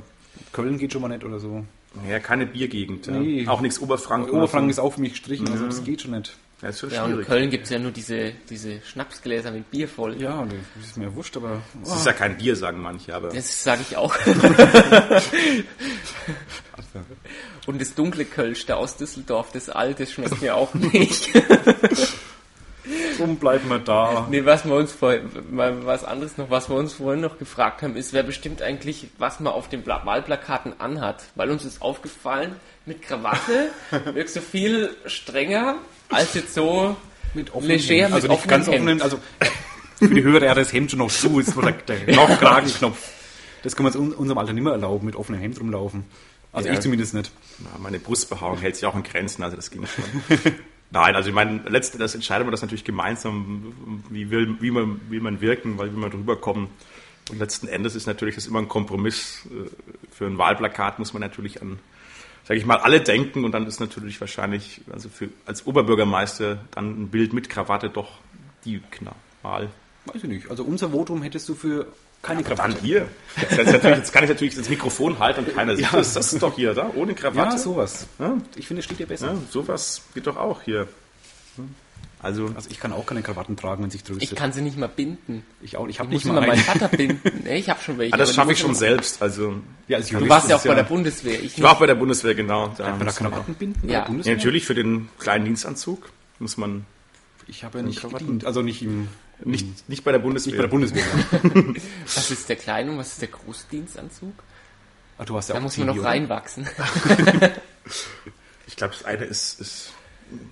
[0.51, 1.63] Köln geht schon mal nicht oder so.
[2.09, 3.07] Ja, keine Biergegend.
[3.07, 3.13] Ja.
[3.13, 3.47] Nee.
[3.47, 4.31] Auch nichts Oberfranken.
[4.31, 6.35] Oberfranken ist auch für mich gestrichen, also das geht schon nicht.
[6.61, 7.27] Ja, ist schon Ja, und in schwierig.
[7.27, 10.21] Köln gibt es ja nur diese, diese Schnapsgläser mit Bier voll.
[10.21, 10.45] Ja,
[10.75, 13.81] das ist mir wurscht, aber Das ist ja kein Bier, sagen manche, aber Das sage
[13.89, 14.15] ich auch.
[17.67, 21.29] Und das dunkle Kölsch da aus Düsseldorf, das alte, schmeckt mir auch nicht.
[23.17, 24.27] drum bleiben wir da.
[24.29, 27.81] nee, was wir uns vorhin, mal was anderes noch, was wir uns vorhin noch gefragt
[27.81, 31.23] haben, ist, wer bestimmt eigentlich, was man auf den Pla Wahlplakaten anhat.
[31.35, 32.55] Weil uns ist aufgefallen,
[32.85, 33.69] mit Krawatte
[34.13, 35.75] wirkst du viel strenger
[36.11, 36.95] als jetzt so
[37.33, 38.75] Mit leger mit also nicht offenem ganz Hemd.
[38.77, 39.19] offenen, also
[39.97, 43.09] für die Hörer, er das Hemd schon noch zu, ist so der, der noch Kragenknopf.
[43.63, 46.05] Das können wir uns in unserem Alter nicht mehr erlauben, mit offenem Hemd rumlaufen.
[46.51, 46.73] Also Ja.
[46.73, 47.31] ich zumindest nicht.
[47.59, 50.03] Ja, meine Brustbehaarung hält sich auch in Grenzen, also das ging schon.
[50.93, 53.73] Nein, also ich meine, letzten das entscheidet man das natürlich gemeinsam,
[54.09, 56.67] wie will, wie man, will man wirken, weil wie man drüber kommen.
[57.29, 59.43] Und letzten Endes ist natürlich das immer ein Kompromiss.
[59.45, 59.69] Äh,
[60.11, 61.79] Für ein Wahlplakat muss man natürlich an,
[62.43, 67.03] sage ich mal, alle denken und dann ist natürlich wahrscheinlich, also für, als Oberbürgermeister dann
[67.03, 68.19] ein Bild mit Krawatte doch
[68.65, 68.81] die
[69.41, 69.69] Wahl.
[70.05, 70.49] Weiß ich nicht.
[70.49, 71.87] Also unser Votum hättest du für
[72.21, 72.81] keine Dann Krawatte.
[72.81, 73.07] hier.
[73.39, 76.13] Jetzt, kann ich natürlich, jetzt kann ich natürlich das Mikrofon halten und keiner sieht das.
[76.13, 77.55] Das ist doch hier, da, ohne Krawatte.
[77.55, 78.07] Ja, sowas.
[78.19, 79.33] Ja, Ich finde, es steht dir besser.
[79.33, 80.87] Ja, sowas geht doch auch hier.
[82.23, 84.23] Also, Also ich kann auch keine Krawatten tragen, wenn sich tröstet.
[84.31, 85.43] Ich kann sie nicht mal binden.
[85.61, 85.87] ich auch.
[85.87, 86.79] Ich habe Ich muss nicht immer mal meinen einen.
[86.79, 87.45] Vater binden.
[87.47, 88.13] Ich habe schon welche.
[88.13, 89.21] ah, das schaffe ich schon selbst.
[89.21, 89.55] Also,
[89.87, 91.39] Ja, als Du warst ja auch bei der Bundeswehr.
[91.41, 92.67] Ich ich war auch bei der Bundeswehr, genau.
[92.77, 93.89] Da Kann man da Krawatten binden?
[93.89, 93.99] Ja.
[93.99, 94.33] Bei der Bundeswehr?
[94.33, 96.09] ja, natürlich für den kleinen Dienstanzug
[96.39, 96.85] muss man
[97.47, 98.25] Ich habe ja nicht Krawatten?
[98.27, 98.45] gedient.
[98.45, 99.07] Also nicht im
[99.43, 100.51] nicht, nicht bei der Bundeswehr.
[100.51, 101.03] nicht bei der Bundeswehr.
[102.05, 104.33] Was ist der Kleine und was ist der Großdienstanzug?
[105.17, 106.67] Ah, du hast ja Da auch muss man noch reinwachsen.
[108.67, 109.93] Ich glaube, das eine ist, ist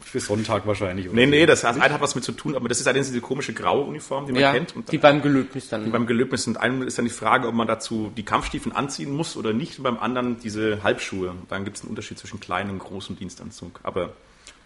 [0.01, 1.07] Für Sonntag wahrscheinlich.
[1.07, 3.21] oder Nee, nee, das eine hat was mit zu tun, aber das ist allerdings diese
[3.21, 4.75] komische graue Uniform, die man Ja, kennt.
[4.75, 5.91] Und die beim Gelöbnis dann.
[5.91, 9.37] beim Gelöbnis sind einem ist dann die Frage, ob man dazu die Kampfstiefeln anziehen muss
[9.37, 11.35] oder nicht, und beim anderen diese Halbschuhe.
[11.49, 13.79] Dann gibt es einen Unterschied zwischen kleinem und großem Dienstanzug.
[13.83, 14.13] Aber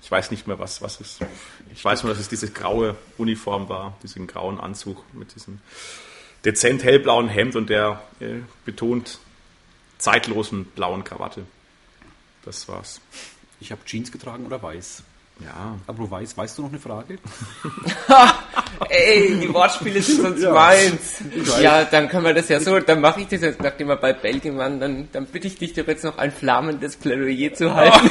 [0.02, 1.20] ich weiß nicht mehr, was, was ist.
[1.74, 5.60] Ich weiß nur, dass es diese graue Uniform war, diesen grauen Anzug mit diesem
[6.44, 9.20] dezent hellblauen Hemd und der äh, betont
[9.98, 11.46] zeitlosen blauen Krawatte.
[12.44, 13.00] Das war's.
[13.64, 15.04] Ich habe Jeans getragen oder weiß.
[15.40, 17.18] Ja, Aber weiß, weißt du noch eine Frage?
[18.90, 21.24] Ey, die Wortspiele sind sonst meins.
[21.62, 24.12] Ja, dann können wir das ja so, dann mache ich das jetzt, nachdem wir bei
[24.12, 28.10] Belgien waren, dann, dann bitte ich dich doch jetzt noch ein flammendes Plädoyer zu halten.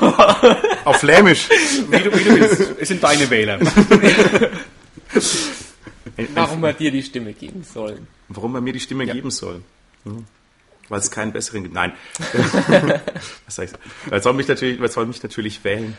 [0.84, 1.48] auf Flämisch.
[1.90, 2.74] Wie du, wie du willst.
[2.78, 3.58] Es sind deine Wähler.
[6.34, 8.06] Warum wir dir die Stimme geben sollen.
[8.28, 9.62] Warum er mir die Stimme geben soll.
[10.04, 10.24] Hm.
[10.90, 11.74] Weil es keinen besseren gibt.
[11.74, 11.92] Nein.
[13.46, 13.78] was heißt?
[14.10, 15.96] Er soll mich natürlich, er soll mich natürlich wählen,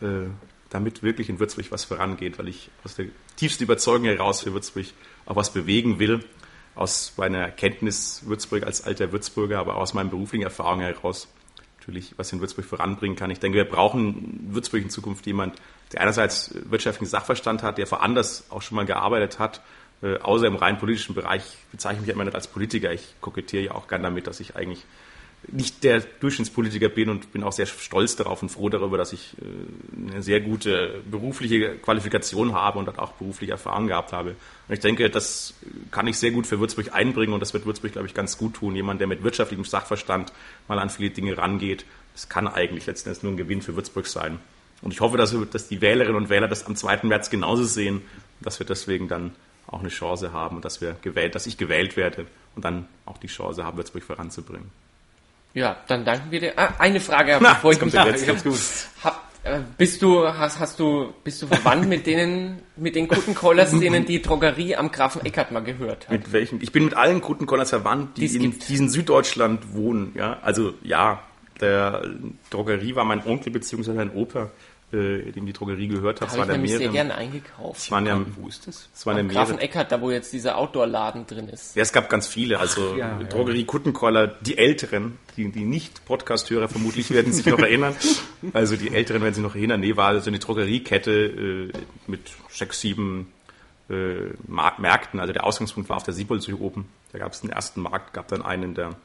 [0.00, 0.30] äh,
[0.70, 4.86] damit wirklich in Würzburg was vorangeht, weil ich aus der tiefsten Überzeugung heraus für Würzburg
[5.26, 6.24] auch was bewegen will.
[6.74, 11.28] Aus meiner Erkenntnis Würzburg als alter Würzburger, aber auch aus meinen beruflichen Erfahrungen heraus
[11.80, 13.30] natürlich was in Würzburg voranbringen kann.
[13.30, 15.56] Ich denke, wir brauchen in Würzburg in Zukunft jemand,
[15.92, 19.60] der einerseits wirtschaftlichen Sachverstand hat, der woanders auch schon mal gearbeitet hat,
[20.02, 21.42] äh, außer im rein politischen Bereich
[21.72, 22.92] bezeichne ich mich immer nicht als Politiker.
[22.92, 24.84] Ich kokettiere ja auch gern damit, dass ich eigentlich
[25.48, 29.34] nicht der Durchschnittspolitiker bin und bin auch sehr stolz darauf und froh darüber, dass ich
[29.38, 34.30] äh, eine sehr gute berufliche Qualifikation habe und auch berufliche Erfahrung gehabt habe.
[34.68, 35.54] Und ich denke, das
[35.90, 38.54] kann ich sehr gut für Würzburg einbringen und das wird Würzburg, glaube ich, ganz gut
[38.54, 38.76] tun.
[38.76, 40.32] Jemand, der mit wirtschaftlichem Sachverstand
[40.68, 44.38] mal an viele Dinge rangeht, das kann eigentlich letztendlich nur ein Gewinn für Würzburg sein.
[44.82, 47.00] Und ich hoffe, dass, wir, dass die Wählerinnen und Wähler das am 2.
[47.04, 48.02] März genauso sehen,
[48.40, 49.32] dass wir deswegen dann
[49.70, 53.18] auch eine Chance haben und dass wir gewählt, dass ich gewählt werde und dann auch
[53.18, 54.70] die Chance habe, Würzburg voranzubringen.
[55.54, 56.52] Ja, dann danken wir dir.
[56.56, 58.24] Ah, eine Frage, Na, bevor ich mich letzte.
[58.24, 59.04] Ich hab's gut.
[59.04, 63.70] hab, äh, bist du, hast, hast du, bist du verwandt mit denen, mit den Kuttenkollers,
[63.78, 66.12] denen die Drogerie am Grafen Eckert mal gehört hat?
[66.12, 66.60] Mit welchen?
[66.62, 68.68] Ich bin mit allen Kuttenkollers verwandt, die Die's in gibt.
[68.68, 70.12] diesem Süddeutschland wohnen.
[70.14, 71.22] Ja, also ja,
[71.60, 72.08] der
[72.50, 74.50] Drogerie war mein Onkel beziehungsweise ein Opa,
[74.92, 76.28] äh, dem die Drogerie gehört hat.
[76.28, 76.94] Es Habe ich waren ja nämlich sehr mehrere.
[76.94, 77.80] gern eingekauft.
[77.80, 78.88] Es waren ja, Wo ist das?
[78.92, 79.58] es waren ja Grafen.
[79.58, 81.76] Eckert, da wo jetzt dieser Outdoor-Laden drin ist.
[81.76, 82.58] Ja, es gab ganz viele.
[82.58, 83.22] Also ja, ja.
[83.24, 87.94] Drogerie Kuttenkoller, die Älteren, die, die nicht Podcast-Hörer vermutlich werden sich noch erinnern.
[88.54, 89.80] Also die Älteren werden sich noch erinnern.
[89.80, 91.72] Nee, war also eine Drogeriekette äh,
[92.06, 93.30] mit sechs, sieben
[93.90, 95.20] äh, Märkten.
[95.20, 96.88] Also der Ausgangspunkt war auf der Siebelzug oben.
[97.12, 98.96] Da gab es den ersten Markt, gab dann einen in der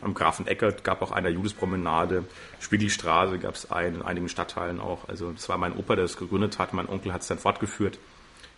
[0.00, 2.24] am Grafen Eckert, gab auch einen der Judespromenade,
[2.60, 5.08] Spiegelstraße gab es einen, in einigen Stadtteilen auch.
[5.08, 6.72] Also das war mein Opa, der das gegründet hat.
[6.72, 7.98] Mein Onkel hat es dann fortgeführt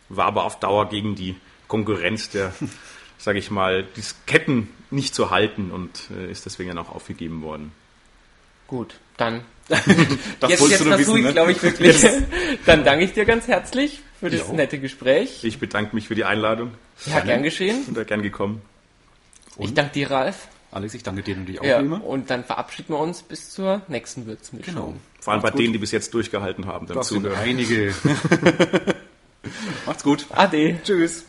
[0.09, 1.37] war aber auf Dauer gegen die
[1.69, 2.53] Konkurrenz der,
[3.19, 7.43] sage ich mal, die Ketten nicht zu halten und äh, ist deswegen dann auch aufgegeben
[7.43, 7.73] worden.
[8.67, 9.43] Gut, dann.
[10.39, 11.33] Das jetzt jetzt versuche ich, ne?
[11.33, 12.07] glaube ich, wirklich.
[12.67, 14.53] dann danke ich dir ganz herzlich für das Jo.
[14.53, 15.43] nette Gespräch.
[15.43, 16.73] Ich bedanke mich für die Einladung
[17.07, 17.85] Ja, gern geschehen.
[17.89, 18.63] und da gern gekommen.
[19.59, 20.49] Ich danke dir, Ralf.
[20.77, 22.05] Alex, ich danke dir natürlich auch Ja, immer.
[22.05, 24.75] und dann verabschieden wir uns bis zur nächsten Würzmischung.
[24.75, 24.95] Genau.
[25.21, 25.59] Vor allem bei gut.
[25.61, 26.87] denen, die bis jetzt durchgehalten haben.
[26.87, 27.95] Dem Das sind einige.
[29.87, 30.27] Macht's gut.
[30.31, 30.79] Ade.
[30.85, 31.25] Tschüss.